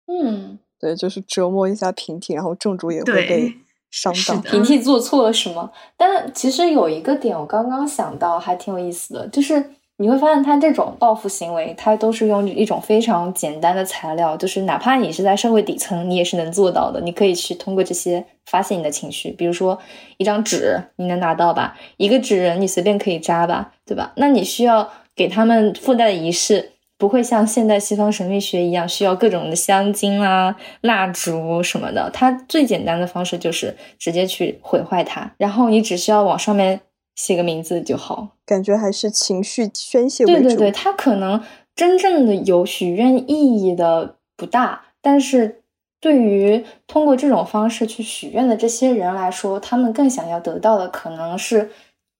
[0.06, 3.54] 嗯，对，就是折磨一下平替，然后正主也会被
[3.90, 4.18] 伤到。
[4.18, 5.72] 是的平替做错了什么？
[5.96, 9.70] 但其实有一个点，我刚刚想到，还挺有意思的，就是
[10.02, 17.00] 你会发现他这种报复行为，他都是用一种非常简单的材料，就是哪怕你是在社会底层，你也是能做到的。
[17.00, 19.78] 你可以去通过这些发泄你的情绪，比如说
[20.16, 21.78] 一张纸，你能拿到吧？
[21.98, 24.12] 一个纸人，你随便可以扎吧，对吧？
[24.16, 26.70] 那你需要给他们附带的仪式。
[26.98, 36.80] 不会像现代西方神秘学一样需要各种的香精啊、蜡烛什么的，它最简单的方式就是直接去毁坏它，然后你只需要往上面
[37.14, 38.36] 写个名字就好。
[38.44, 40.42] 感觉还是情绪宣泄为主。
[40.42, 41.42] 对对对，它可能
[41.74, 45.62] 真正的有许愿意义的不大，但是
[46.00, 51.70] 对于通过这种方式去许愿的这些人来说，他们更想要得到的可能是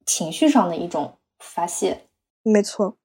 [0.07, 2.03] 情绪上的一种发泄。
[2.43, 2.97] 没错。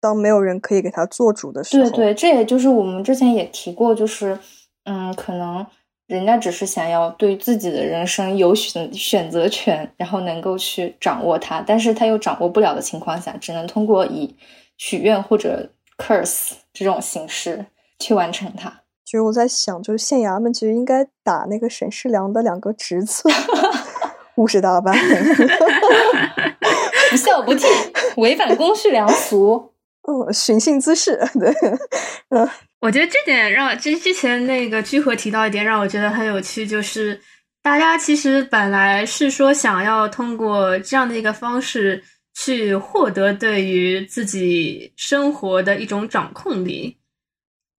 [0.00, 4.38] 当没有人可以给他做主的时候，对对，这也就是我们之前也提过，就是
[4.84, 5.64] 嗯，可能
[6.06, 14.36] 人家只是想要对自己的人生有选选择权，然后能够去掌握它，但是他又掌握不了的情况下，只能通过以
[14.76, 17.66] 许愿或者 curse 这种形式
[17.98, 18.82] 去完成它。
[19.04, 23.28] 其实我在想，就是县衙门其实应该打那个沈世良的两个侄子，
[24.36, 24.94] 五十大板，
[27.10, 27.66] 不孝不悌，
[28.16, 29.70] 违反公序良俗。
[30.06, 31.50] 嗯，寻衅滋事， 对，
[32.28, 32.46] 嗯，
[32.84, 37.18] 我觉得这点让之之前那个居合提到一点让我觉得很有趣，就是
[37.62, 46.98] 大家其实本来是说想要通过这样的一个方式去获得对于自己生活的一种掌控力，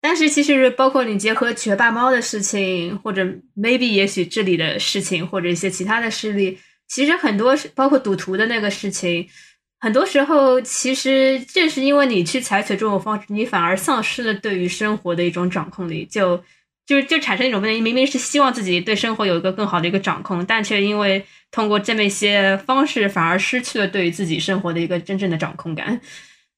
[0.01, 3.23] 但是其实包括你结合学霸猫的事情，或者
[3.55, 9.29] maybe 也许这里的事情，或者一些其他的事例，其实很多包括赌徒的那个事情。
[9.85, 16.41] 很多时候，其实正是因为你去采取这种方式，你反而丧失了对于生活的一种掌控力，就
[16.87, 26.01] 就就产生一种问题：明明是希望自己对生活有一个更好的一个掌控，但却因为通过这么一些方式，反而失去了对于自己生活的一个真正的掌控感。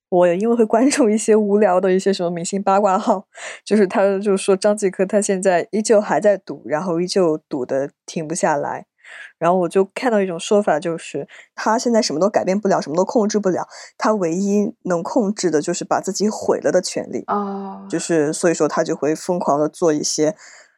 [0.07, 3.27] 我因为会关注一些无聊的一些什么明星八卦号，
[3.65, 8.85] 就是他就是说张继科他现在依旧还在赌，然后依旧赌的停不下来。
[9.39, 17.23] 然后我就看到一种说法，就是他现在什么都改变不了，什么都控制不了，他唯一能控制的就是把自己毁了的权利。
[17.28, 20.36] 哦，就是所以说他就会疯狂的做一些，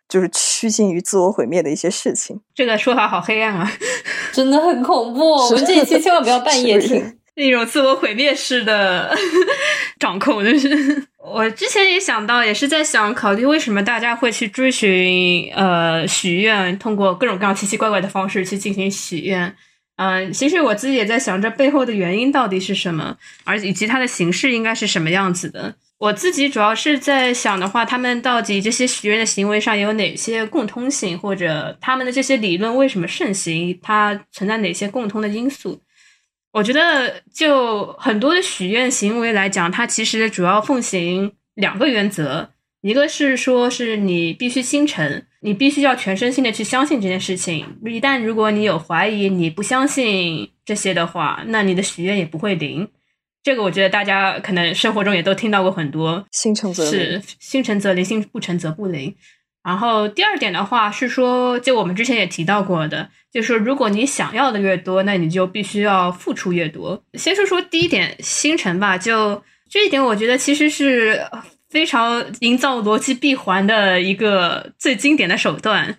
[0.07, 2.41] 就是趋近于自我毁灭的一些事情。
[2.53, 3.71] 这个说法好黑暗啊，
[4.33, 5.31] 真的很恐怖。
[5.31, 7.18] 我们这一期千万不要半夜听。
[7.39, 9.15] 那种自我毁灭式的
[9.97, 19.55] 掌控，就是我之前也想到，也是在想考虑为什么大家会去追寻呃许愿，通过各种各样奇奇怪怪的方式去进行许愿。
[19.95, 25.75] 嗯，其实我自己也在想，这背后的原因到底是什么，而以及它的形式应该是什么样子的。
[25.97, 35.81] 我自己主要是在想的话，他们到底这些许愿的行为上有哪些共通性，或者他们的这些理论为什么盛行，它存在哪些共通的因素？
[36.51, 42.49] 我觉得，就很多的许愿行为来讲，它其实主要奉行两个原则：
[42.81, 47.77] 一个是说，是你必须心诚，你必须要全身心的去相信这件事情。
[47.85, 52.89] 一旦如果你有怀疑，你不相信这些的话，那你的许愿也不会灵。
[53.43, 59.15] 这个我觉得大家可能生活中也都听到过很多，心诚则灵，是心诚则灵，心不诚则不灵。
[59.61, 67.03] 然后第二点的话是说，就我们之前也提到过的，就是如果你想要的越多，那你就必须要付出越多。
[67.13, 68.97] 先说说第一点，星辰吧。
[68.97, 71.21] 就这一点，我觉得其实是
[71.69, 75.97] 非常营造逻辑闭环的一个最经典的手段，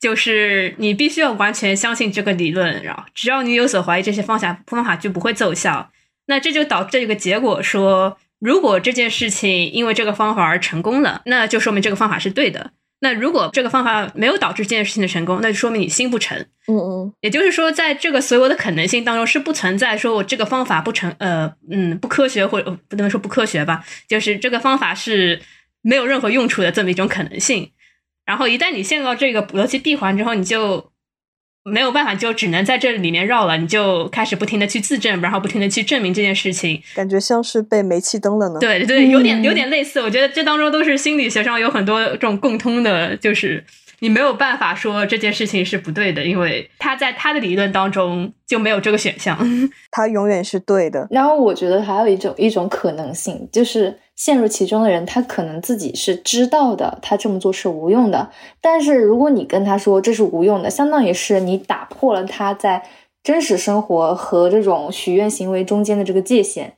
[0.00, 5.90] 就是你必须要完全相信这个理论，然后只要你有所怀疑，这些方法方法就不会奏效。
[6.26, 12.70] 那这就导致一个结果说，如果这件事情因为这个方法而成功了，那就说明这个方法是对的。
[13.02, 16.38] 那如果这个方法没有导致这件事情的成功，那就说明你心不诚。
[16.68, 25.40] 嗯嗯，也就是说，在这个所有的可能性当中，是不存在说我这个方法不成，呃，嗯，不科学，或者不能说不科学吧，就是这个方法是
[25.82, 27.70] 没有任何用处的这么一种可能性。
[28.26, 30.92] 然后一旦你陷入到这个逻辑闭环之后，你就
[31.64, 38.58] 没有办法，就只能在这里面绕了，你就开始不停的去自证，然后不停的去证明这件事情，感觉像是被煤气灯了呢。
[38.58, 40.00] 对对，有点有点类似。
[40.00, 43.62] 我觉得这当中都是心理学上有很多这种共通的，就是
[44.00, 49.38] 你没有办法说这件事情是不对的，因为他在他的理论当中就没有这个选项，
[49.90, 51.06] 他永远是对的。
[51.10, 53.98] 然后我觉得还有一种一种可能性就是。
[54.16, 58.30] 陷入其中的人，他可能自己是知道的，他这么做是无用的。
[58.60, 62.82] 但是如果你跟他说这是无用的，相当于是你打破了他在
[63.22, 66.74] 真实生活和这种许愿行为中间的这个界限，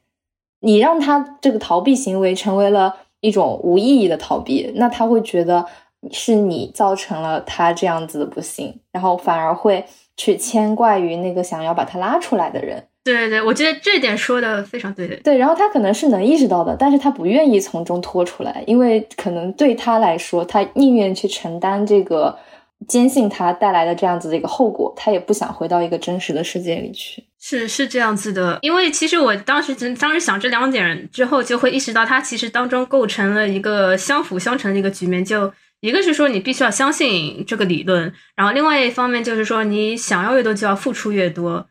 [0.60, 5.66] 你让他这个逃避行为成为了一种无意义的逃避，那他会觉得
[6.10, 9.84] 是你造成了他这样子的不幸，然后反而会
[10.16, 12.84] 去牵挂于那个想要把他拉出来的人。
[13.04, 15.16] 对对对，我觉得这点说的非常对对。
[15.18, 22.38] 对，然后他可能是能意识到的，但是他不愿意从中脱出来，因为可能对他来说，他宁愿去承担这个
[22.86, 27.24] 坚信他带来的这样子的一个后果，他也不想回到一个真实的世界里去。
[27.40, 35.24] 是是这样子的，因为其实我当时当时想这两点之后，就会意识到他其实当中构成了一个相辅相成的一个局面。
[35.24, 41.68] 就一个是说你必须要相信这个理论，然后另外一方面就是说你想要越多就要付出越多。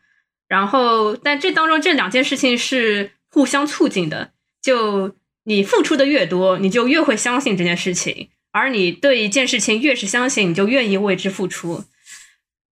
[0.48, 4.32] 然后，但这当中这两件事情是互相促进的。
[4.60, 11.84] 就你付出的越多，你就越会相信这件事情；而你对一件事情越是相信，你就愿意为之付出。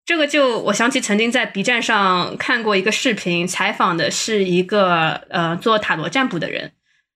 [0.05, 6.73] 这个就我想起曾经在 B 站上看过一个视频，采访的是一个呃做塔罗占卜的人。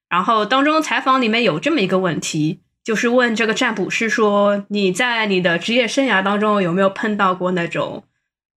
[0.10, 8.06] 然后当中采访里面有这么一个问题，就是问这个占卜师说：“你在你的职业生涯当中有没有碰到过那种？”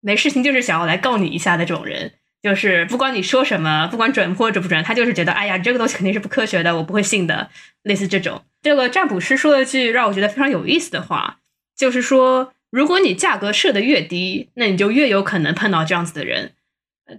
[0.02, 2.12] 没事情就是想要来告你一下的这种人，
[2.42, 7.50] 就是不管你说什么，不管准或者不准，他就是觉得，哎呀，这个东西肯定是不科学的，我不会信的。
[7.84, 11.38] 类似这种，这个占卜师说了句让我觉得非常有意思的话，
[11.76, 16.50] 就是说，如果你价格设的越低，那你就越有可能碰到这样子的人；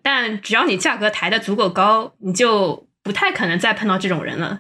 [0.03, 4.59] 但只要你价格抬的足够高，你就不太可能再碰到这种人了。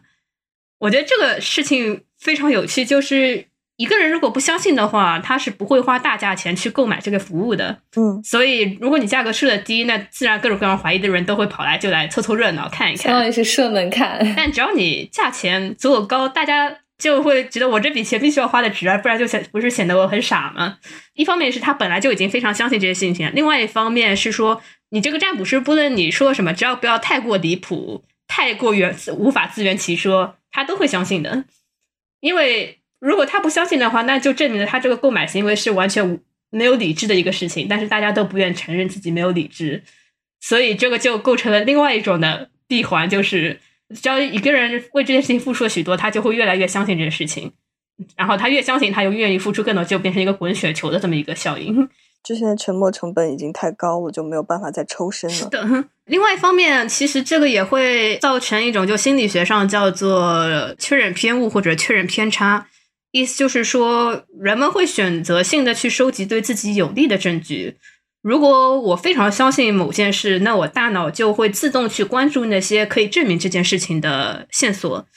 [0.79, 3.45] 我觉得这个事情非常有趣，就是。
[3.79, 7.77] 一个人如果不相信的话，他是不会花大价钱去购买这个服务的。
[7.95, 14.33] 嗯，所以如果你价格设的低，那自然各种各样怀疑的人都会跑来就来凑凑热闹看一看，相当于是射门看。
[14.35, 20.79] 但只要你价钱足够高，大家就会觉得我这笔钱必须要花的值啊，不然就显不是显得我很傻吗？
[21.13, 24.59] 一方面是他本来就已经非常相信这些事情，另外一方面是说
[24.89, 31.45] 你这个占卜师不论你说什么，只要不要太过离谱、太过圆无法自圆其说，他都会相信的，
[32.19, 32.79] 因为。
[32.99, 37.67] 如果他不相信的话，那就证明了他这个购买行为是完全没有理智的一个事情。
[37.69, 39.83] 但是大家都不愿承认自己没有理智，
[40.41, 43.59] 所以这个就构成了另外一种的闭环，就是
[43.93, 47.53] 只要一个人为这件事情付出了许多，他就会越来越相信这件事情。
[48.15, 51.87] 然后他越相信，他又愿意付出更多，就变成一个滚雪球的这么一个效应。
[52.27, 55.45] 之前的沉没成本已经太高，我就没有办法再抽身了。
[55.47, 55.85] 的。
[56.03, 62.67] 另外一方面，其实这个也会造成一种就心理学上叫做确认偏误或者确认偏差。
[63.11, 67.77] 意思就是说，人们会选择性的去收集对自己有利的证据。
[68.21, 75.07] 如果我非常相信某件事，那我大脑就会自动去关注那些可以证明这件事情的线索。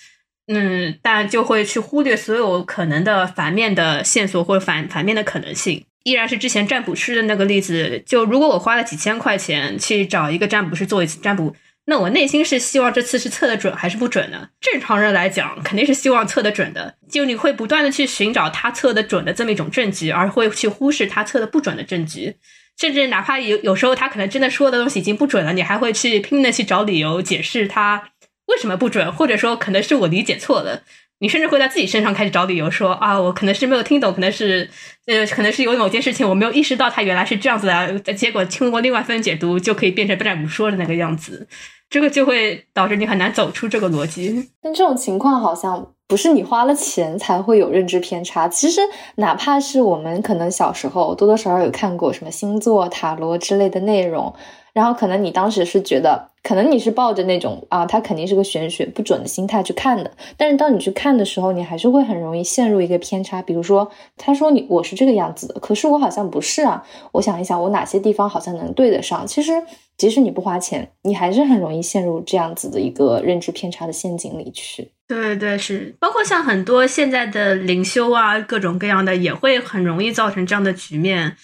[0.47, 5.85] 嗯，但就会去忽略所有可能的反面的线索或者反反面的可能性。
[6.05, 11.55] 依然是之前占卜师的那个例子，就如果我花了几千块钱去找一个占卜师做一次占卜。
[11.87, 14.49] 那我内心是希望这次是测的准还是不准呢？
[14.61, 16.95] 正常人来讲，肯定是希望测的准的。
[17.11, 22.37] 就你会不断的去寻找他测的准的这么一种证据，而会去忽视他测的不准的证据。
[22.79, 28.11] 甚至哪怕有有时候他可能真的说的东西已经不准了，你还会去拼命的去找理由解释他
[28.47, 30.85] 为什么不准，或者说可能是我理解错了。
[31.21, 34.69] 你甚至会在自己身上开始找理由，说啊，我可能是没有听懂，可能是
[35.07, 41.47] 呃，可能是有某件事情我没有意识到它原来是这样子的，结果通过另外一份解读就可以变成不占卜说的那个样子。
[41.91, 44.51] 这个就会导致你很难走出这个逻辑。
[44.63, 48.49] 但这种情况好像不是你花了钱才会有认知偏差。
[48.49, 48.81] 其实
[49.15, 54.35] 哪怕是我们可能小时候多多少少有看过什么星座、塔罗之类的内容，
[54.73, 60.11] 然后可能你当时是觉得，可能你是抱着那种啊，它肯定是个玄学不准的心态去看的。
[60.37, 63.41] 但是当你去看的时候，你还是会很容易陷入一个偏差。
[63.41, 66.85] 比如说，他说你我是这个样子的，可是我好像不是啊。
[67.13, 69.25] 我想一想，我哪些地方好像能对得上？
[69.25, 69.63] 其实。
[69.97, 74.93] 即使你不花钱，你还是很容易陷入这样子的一个认知偏差的陷阱里去。
[75.11, 81.37] 对对是，包括像很多现在的灵修啊，各种各样的，也会很容易造成这样的局面。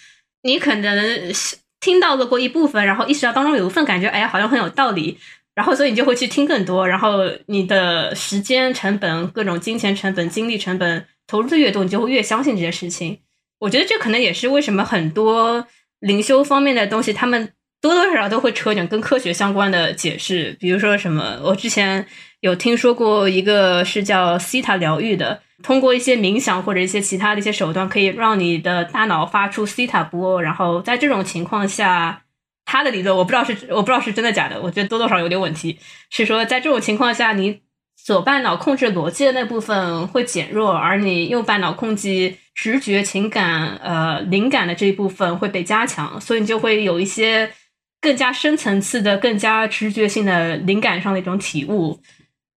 [0.43, 1.33] 你可能
[1.81, 5.19] 听到了过一部分，然后意识到当中有一份感觉，哎，好像很有道理，
[5.53, 13.19] 然后所以你就会去听更多，然后你的时间成本、各种金钱成本、精力成本投入的越多，你就会越相信这件事情。
[13.59, 15.67] 我觉得这可能也是为什么很多。
[15.99, 17.51] 灵修方面的东西，他们
[17.81, 22.05] 多多少少都会扯点跟科学相关的解释，比如说什么，我之前
[22.41, 32.23] 有听说过一个是叫西塔疗愈的，通过一些冥想或者一些其他的一些手段，可以让你的大脑发出西塔波，然后在这种情况下，
[32.65, 35.79] 他的理论我不知道是我不知道是真的假的，我觉得多多少有点问题，
[36.09, 37.61] 是说在这种情况下你。
[38.05, 47.51] 左半脑控制逻辑的那部分会减弱，而你右半脑控制直觉、情感、呃灵感的这一部分会被加强，所以你就会有一些
[47.99, 51.99] 更加深层次的、更加直觉性的灵感上的一种体悟。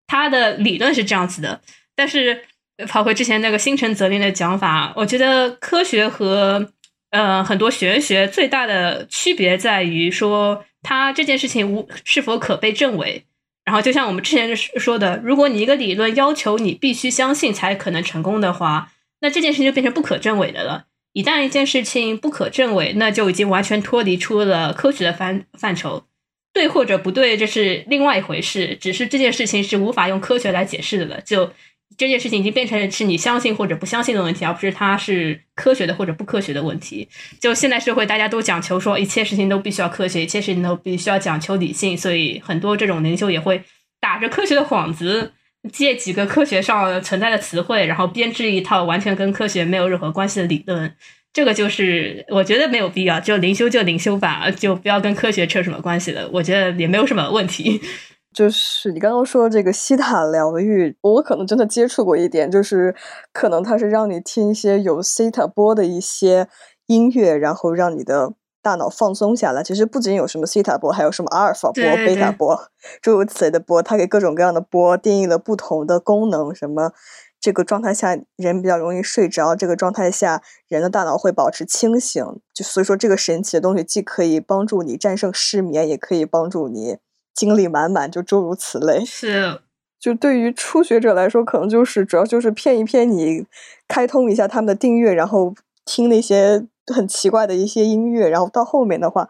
[0.09, 1.61] 他的理论是这样子的，
[1.95, 2.41] 但是
[2.87, 6.71] 跑回之前那个星辰则灵的讲法，我觉得科学和
[7.11, 13.25] 呃很多玄学最大的区别在于说，它这件事情无是否可被证伪。
[13.65, 18.91] 然后，就像我们之前说的，如果你一个理论要求你必须相信才可能成功的话，
[19.21, 20.85] 那这件事情就变成不可证伪的了。
[21.13, 26.05] 一旦一件事情不可证伪，那就已经完全脱离出了科学的范范畴。
[26.53, 28.77] 对或者不对，这是另外一回事。
[28.79, 31.21] 只是这件事情是无法用科学来解释的了。
[31.21, 31.51] 就。
[31.97, 37.09] 这件事情已经变成是你相信或者不相信的问题，而不是它是科学的或者不科学的问题。
[37.41, 43.63] 就现代社会，大家都讲求说一切事情都必须要科学，一切事情都必须要讲求理性，所以很多这种灵修也会
[43.99, 45.33] 打着科学的幌子，
[45.73, 50.95] 借几个科学上存在的词汇，然后编织一套完全跟科学没有任何关系的理论。
[51.31, 56.29] 这个就是我觉得没有必要，就灵修就灵修吧，就不要跟科学扯什么关系了。
[56.33, 57.79] 我觉得也没有什么问题。
[58.31, 62.95] 就是你刚刚说这个西塔疗愈，我可能真的接触过一点，就是
[63.33, 66.47] 可能它是让你听一些有西塔波的一些
[66.85, 69.63] 音乐，然后让你的大脑放松下来。
[69.63, 72.55] 其实不仅有什么西塔波，还有什么阿尔法波、贝塔波，
[73.01, 76.53] 诸如此类的波，它给各种各样的波定义了不同的功能。
[76.53, 76.91] 什么
[77.39, 82.23] 这个状态下人比较容易睡着，这个状态下人的大脑会保持清醒。
[82.53, 86.97] 就所以说，这个神奇的东西既可以帮助你战胜失眠，也可以帮助你。
[87.33, 89.05] 精力满满，就诸如此类。
[89.05, 89.61] 是，
[89.97, 93.45] 就对于初学者来说，可能就是主要就是骗一骗你，
[93.87, 98.27] 开通一下他们的订阅，然后听那些很奇怪的一些音乐。
[98.27, 99.29] 然后到后面的话，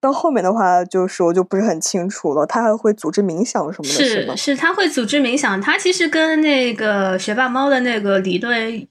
[0.00, 2.46] 到后面的话，就是我就不是很清楚了。
[2.46, 4.34] 他还会组织冥想什么的，是吗？
[4.34, 5.60] 是，他会组织冥想。
[5.60, 8.86] 他其实跟那个学霸猫的那个理论，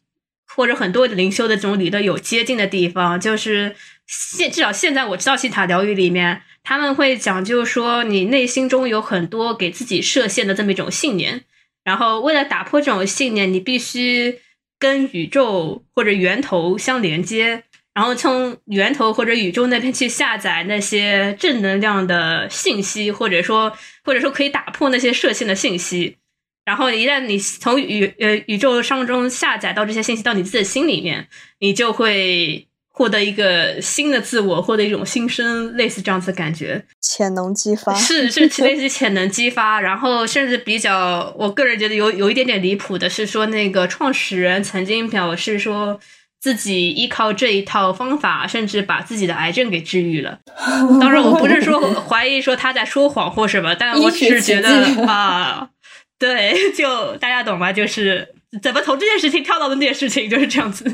[0.47, 6.43] 或者很多灵修的这种理论有接近的地方，就是现至少现在我知道西塔疗愈里面。
[6.61, 11.41] 他们会讲究说，你内心中有很多给自己设限的这么一种信念，
[11.83, 14.39] 然后为了打破这种信念，你必须
[14.77, 17.63] 跟宇宙或者源头相连接，
[17.99, 23.73] 然后从源头或者宇宙那边去下载那些正能量的信息，或者说
[24.05, 26.15] 或者说可以打破那些设限的信息。
[26.63, 31.27] 然后一旦你从宇呃宇宙上中下载到这些信息到你自己的心里面，
[31.59, 32.65] 你就会。
[32.91, 45.97] 获得一个新的自我，获得一种新生，类似这样子的感觉，潜能激发是是类似潜能激发，然后甚至比较，我个人觉得有有一点点离谱的是说，那个创始人曾经表示说
[46.39, 50.39] 自己依靠这一套方法，甚至把自己的癌症给治愈了。
[51.01, 54.69] 当然，我不是说怀疑说他在说谎或什么，但我只是觉得
[55.05, 55.69] 啊，
[56.17, 57.73] 对， 就大家懂吧？
[57.73, 60.85] 就是怎么从这件事情跳到的那件事情，就是这样子。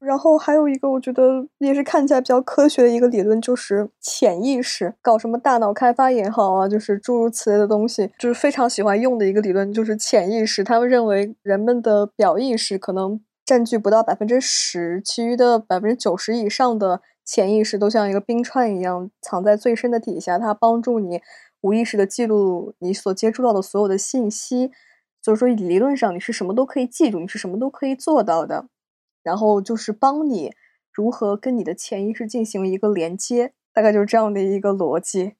[0.00, 10.62] 然后还有一个，我觉得也是看起来比较科学的一个理论，就是潜意识，搞什么大脑开发也好啊，就是诸如此类的东西，就是非常喜欢用的一个理论，就是潜意识。
[10.62, 21.22] 他们认为人们的表意识可能占据不到百分之十，其余的百分之九十以上的潜意识都像一个冰川一样藏在最深的底下，它帮助你
[21.60, 24.72] 无意识的记录你所接触到的所有的信息。
[25.22, 28.66] 所以说，理论上你是什么都可以记住，你是什么都可以做到的。
[29.22, 30.52] 然后就是帮你
[30.92, 35.34] 如何跟你的潜意识进行一个连接，大概就是这样的一个逻辑。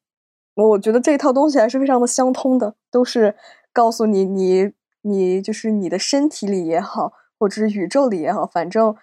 [0.55, 3.37] 我觉得这一套东西还是非常的相通的，都是
[3.73, 8.95] 告诉你，你你就是你的身体里也好，或者是宇宙里也好，反正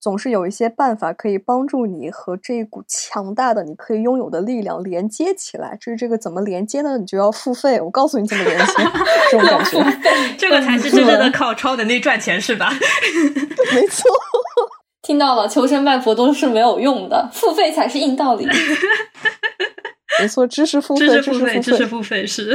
[0.00, 5.76] 总是有一些办法可以帮助你和这一股强大的你可以拥有的力量连接起来。
[5.80, 6.98] 至于这个怎么连接呢？
[6.98, 7.80] 你就要付费。
[7.80, 8.72] 我告诉你怎么连接，
[9.30, 10.00] 这种感觉，
[10.36, 12.70] 这个才是真正的靠超能力赚钱，是吧？
[13.74, 14.10] 没错，
[15.02, 18.46] 听到了，求神拜佛都是没有用的，付费才是硬道理。
[20.20, 22.54] 没错，知识付费，知识付费，知识付费是。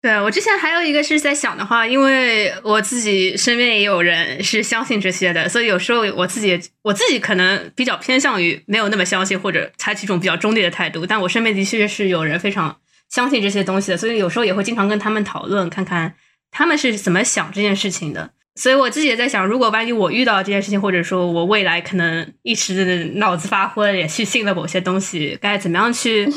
[0.00, 11.04] 对我之前还有一个是在想的话，因为我自己身边也有人是相信这些的，所以有时候我自己我自己可能比较偏向于没有那么相信，或者采取一种比较中立的态度。
[11.04, 12.78] 但我身边的确是有人非常
[13.10, 16.14] 相信这些东西的，所以有时候也会经常跟他们讨论，看看
[16.52, 18.30] 他们是怎么想这件事情的。
[18.54, 26.28] 所以我自己也在想，如果万一我遇到这件事情，或者说我未来可能一时脑子发昏，也去信了某些东西，该怎么样去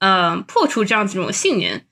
[0.00, 1.86] 呃破除这样子一种信念？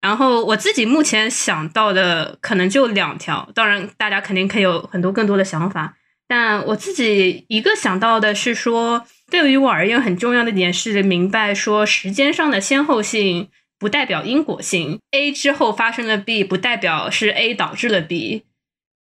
[0.00, 5.96] 然后我自己目前想到的可能就两条，当然大家肯定可以有很多更多的想法，
[6.28, 18.44] 但我自己一个想到的是说，对于我而言很重要的点是明白说时间上的先后性不代表因果性，A 之后发生了 B 不代表是 A 导致了 B，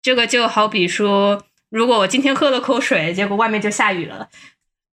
[0.02, 4.28] 这个就好比说，如果我今天喝了口水，结果外面就下雨了，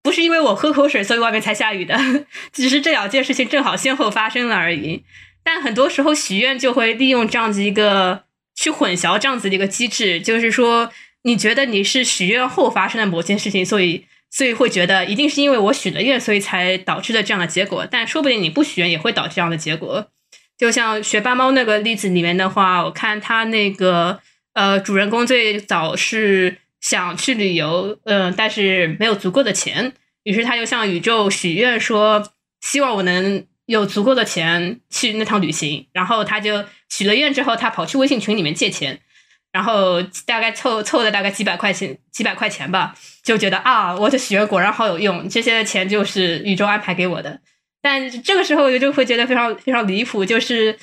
[0.02, 1.98] 不是因为我喝口水所以外面才下雨的，
[2.52, 5.02] 只是这两件事情正好先后发生了而已。
[5.50, 8.24] 但很多时候，许愿就会利用这样子一个
[8.54, 10.92] 去混淆这样子的一个机制，就是说，
[11.22, 17.88] 你觉得你是许愿后发生的某件事情，所以所以会觉得一定是因为我许了愿，所以才导致的这样的结果。
[17.90, 20.08] 但说不定你不许愿也会导致这样的结果。
[20.58, 24.20] 就像学霸猫那个例子里面的话，我看他那个
[24.52, 29.94] 呃主人公最早是想去旅游，嗯，但是没有足够的钱，
[30.24, 32.30] 于是他就向宇宙许愿说，
[32.60, 33.46] 希望我能。
[33.68, 38.98] 有足够的钱去那趟旅行，然后他就许了愿之后，他跑去微信群里面借钱，
[39.52, 47.40] 然后大概凑凑了大概几百块钱，几百块钱吧，就觉得啊，我的许愿果然好有用，这些钱就是宇宙安排给我的。
[47.82, 50.78] 但这个时候我就会觉得非常非常离谱，就是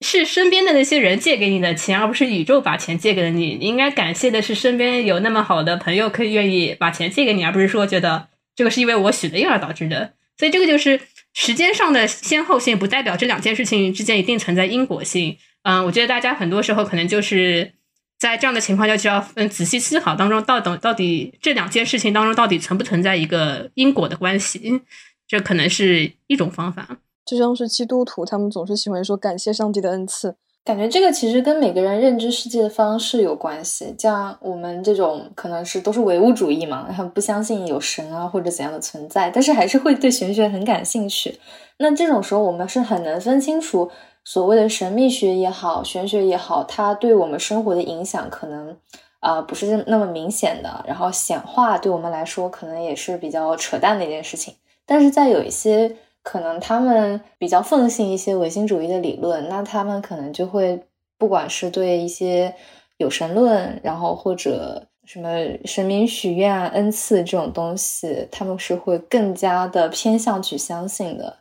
[0.00, 3.56] 是身边的那些人借给你的钱，而不是宇宙把钱借给了你。
[3.56, 10.12] 你应该感谢的是身边有那么好的朋友可以愿意把钱借给你，而不是说觉得这个是因为我许的愿而导致的。
[10.38, 11.00] 所以这个就是。
[11.34, 15.36] 时间上的先后性不代表这两件事情之间一定存在因果性。
[15.64, 17.72] 嗯，我觉得大家很多时候可能就是
[18.18, 24.80] 在这样的情况下就要嗯仔细思考当中，到等到底这两件事情当中到底存不存在一个因果的关系，
[25.26, 26.98] 这可能是一种方法。
[27.26, 30.36] 就像是基督徒，他们总是喜欢说感谢上帝的恩赐。
[30.64, 33.94] 感觉这个其实跟每个人认知世界的方式有关系。
[33.98, 41.38] 像我们这种可能是都是唯物主义嘛，然后不相信有神啊或者怎样的存在，但是还是会对玄学很感兴趣。
[41.76, 43.90] 那这种时候，我们是很能分清楚
[44.24, 48.74] 所谓的神秘学也好，玄学也好，它对我们生活的影响可能
[49.20, 50.82] 啊不是那么明显的。
[50.86, 54.54] 然后显化对我们来说可能也是比较扯淡的一件事情。
[54.86, 55.94] 但是在有一些。
[56.24, 60.82] 可能他们比较奉行一些唯心主义的理论，那他们可能就会，
[61.16, 62.52] 不管是对一些
[62.96, 65.28] 有神论，然后或者什么
[65.64, 71.40] 神明许愿啊、恩赐这种东西，他们是会更加的偏向去相信的。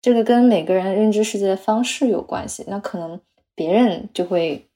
[0.00, 2.64] 这个跟每个人认知世界的方式有关系。
[2.68, 3.20] 那可能
[3.54, 4.67] 别人就会。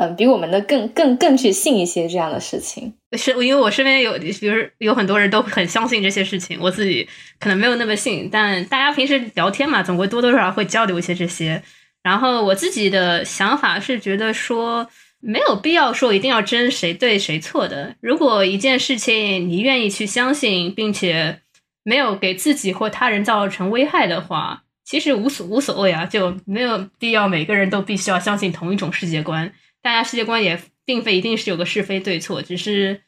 [0.00, 7.06] 嗯，比我们的更更更去信一些这样的事情，是因为我身边有，比如有很多人都很相信这些事情，我自己
[7.38, 11.62] 可能没有那么信，但大家平时聊天嘛，总会多多少少会交流一些这些。
[12.02, 14.88] 然后我自己的想法是觉得说，
[15.20, 17.94] 没有必要说一定要争谁对谁错的。
[18.00, 21.40] 如果一件事情你愿意去相信，并且
[21.84, 29.52] 没有给自己或他人造成危害的话，其实无所无所谓啊，就没有必要每个人都必须要相信同一种世界观。
[29.82, 33.02] 大家世界观也并非一定是有个是非对错，只是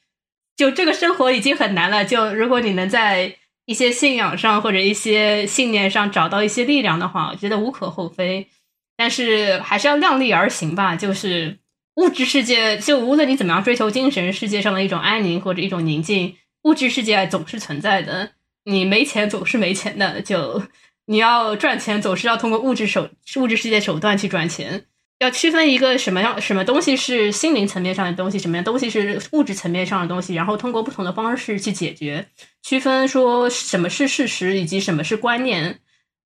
[0.56, 2.04] 就这个生活已经很难了。
[2.04, 8.48] 就如果你能在一些信仰上或者一些信念上找到一些力量的话，我觉得无可厚非。
[8.96, 10.96] 但是还是要量力而行吧。
[10.96, 11.58] 就是
[11.96, 18.32] 物质世界，就无论你怎么样追求精神世界上的一种安宁或者一种宁静，物质世界总是存在的。
[18.64, 20.62] 你没钱总是没钱的，就
[21.06, 24.86] 你要赚钱总是要通过物质手物质世界手段去赚钱。
[25.22, 32.26] 要区分一个什么样什么东西是心灵层面上的东西，什么样东西是物质层面上的东西，然后通过不同的方式去解决，
[32.60, 35.78] 区分说什么是事实以及什么是观念，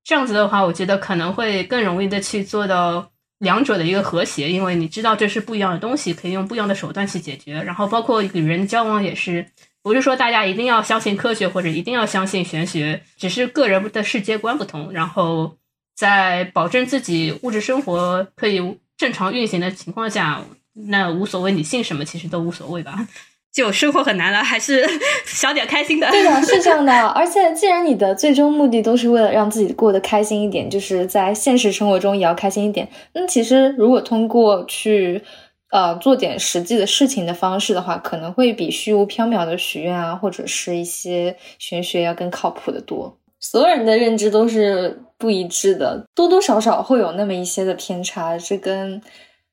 [0.03, 9.45] 这样子的话，我觉得可能会更容易的去做到两者的一个和谐，因为你知道这是不一样的东西，可以用不一样的手段去解决，然后包括与人交往也是，
[9.83, 15.59] 不是说大家一定要相信科学或者一定要相信玄学，只是个人的世界观不同，然后
[15.95, 18.79] 在保证自己物质生活可以。
[18.97, 20.43] 正常运行的情况下，
[20.89, 23.07] 那无所谓，你信什么其实都无所谓吧。
[23.53, 24.87] 就生活很难了，还是
[25.25, 26.11] 想点开心的。
[26.11, 26.93] 对的，是这样的。
[27.09, 32.87] 而且，既然你的最终目的都是为了让自己过得开心一点，就是在现实生活中也要开心一点。
[33.15, 35.23] 那其实，如果通过去
[35.71, 43.19] 呃做点实际的事情的方式的话，可能会比虚无缥缈的许愿啊，或者是一些玄学要更靠谱的多。
[43.41, 49.01] 所有人的认知都是不一致的，多多少少会有那么一些的偏差，这跟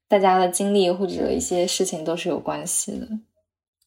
[0.08, 3.08] 大家的经历或者一些事情都是有关系的。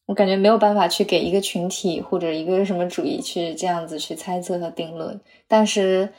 [0.05, 6.13] 我感觉没有办法去给一个群体或者一个什么主义去这样子去猜测和定论，但是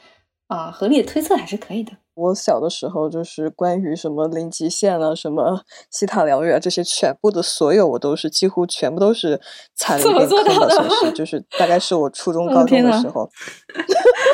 [0.47, 1.93] 啊，合理的推测还是可以的。
[2.19, 9.39] 我小的时候就是关于什么零极限啊、什么 西塔疗愈啊这些，全部的所有我都是几乎全部都是
[9.75, 13.29] 踩了一遍坑的，算是就是大概是我初中、 高中的时候。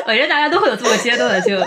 [0.06, 1.56] 我觉得大家都会有这个阶段的，就。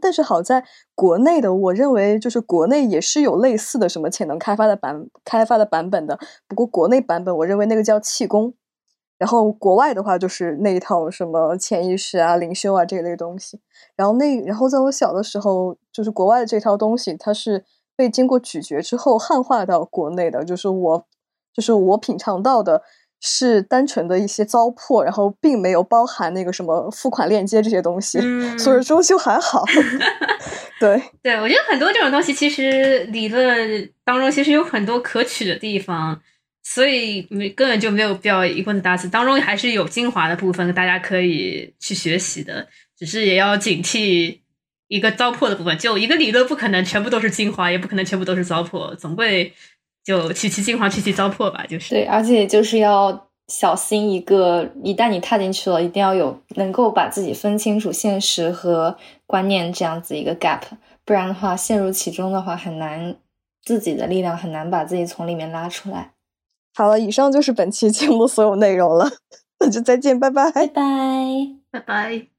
[0.00, 0.64] 但是好在
[0.96, 6.18] 国内的，我认为就是国内也是有类似的什么潜能开发的版开发的版本的。
[6.48, 8.54] 不过国内版本，我认为那个叫气功。
[9.22, 13.60] 然后国外的话，就是那一套什么潜意识啊、灵修啊这一类东西。
[13.94, 17.64] 然后那然后在我小的时候，就是国外的这套东西，它是
[17.94, 20.44] 被经过咀嚼之后汉化到国内的。
[20.44, 21.06] 就是我
[21.54, 22.82] 就是我品尝到的
[23.20, 28.18] 是单纯的一些糟粕，然后并没有包含那个什么付款链接这些东西，
[28.58, 29.62] 所以终究还好。
[30.80, 36.20] 对对，我觉得很多这种东西其实理论当中其实有很多可取的地方。
[36.74, 42.66] 所以没根本就没有必要一棍子打死，当中还是有精华的部分，大家可以去学习的。
[42.96, 44.38] 只是也要警惕
[44.88, 45.76] 一个糟粕的部分。
[45.76, 49.52] 就一个理论不可能全部都是精华，也不可能全部都是糟粕，总会
[50.02, 51.66] 就取其精华，去其糟粕吧。
[51.68, 58.96] 就是对，而且就是要小心一个，一旦你踏进去了，一定要有能够把自己分清楚现实和
[59.26, 60.62] 观念这样子一个 gap，
[61.04, 63.14] 不然的话陷入其中的话，很难
[63.62, 66.12] 自己的力量很难把自己从里面拉出来。
[66.74, 69.08] 好了，以上就是本期节目所有内容了，
[69.60, 70.82] 那就再见，拜拜，拜拜，
[71.70, 72.31] 拜拜。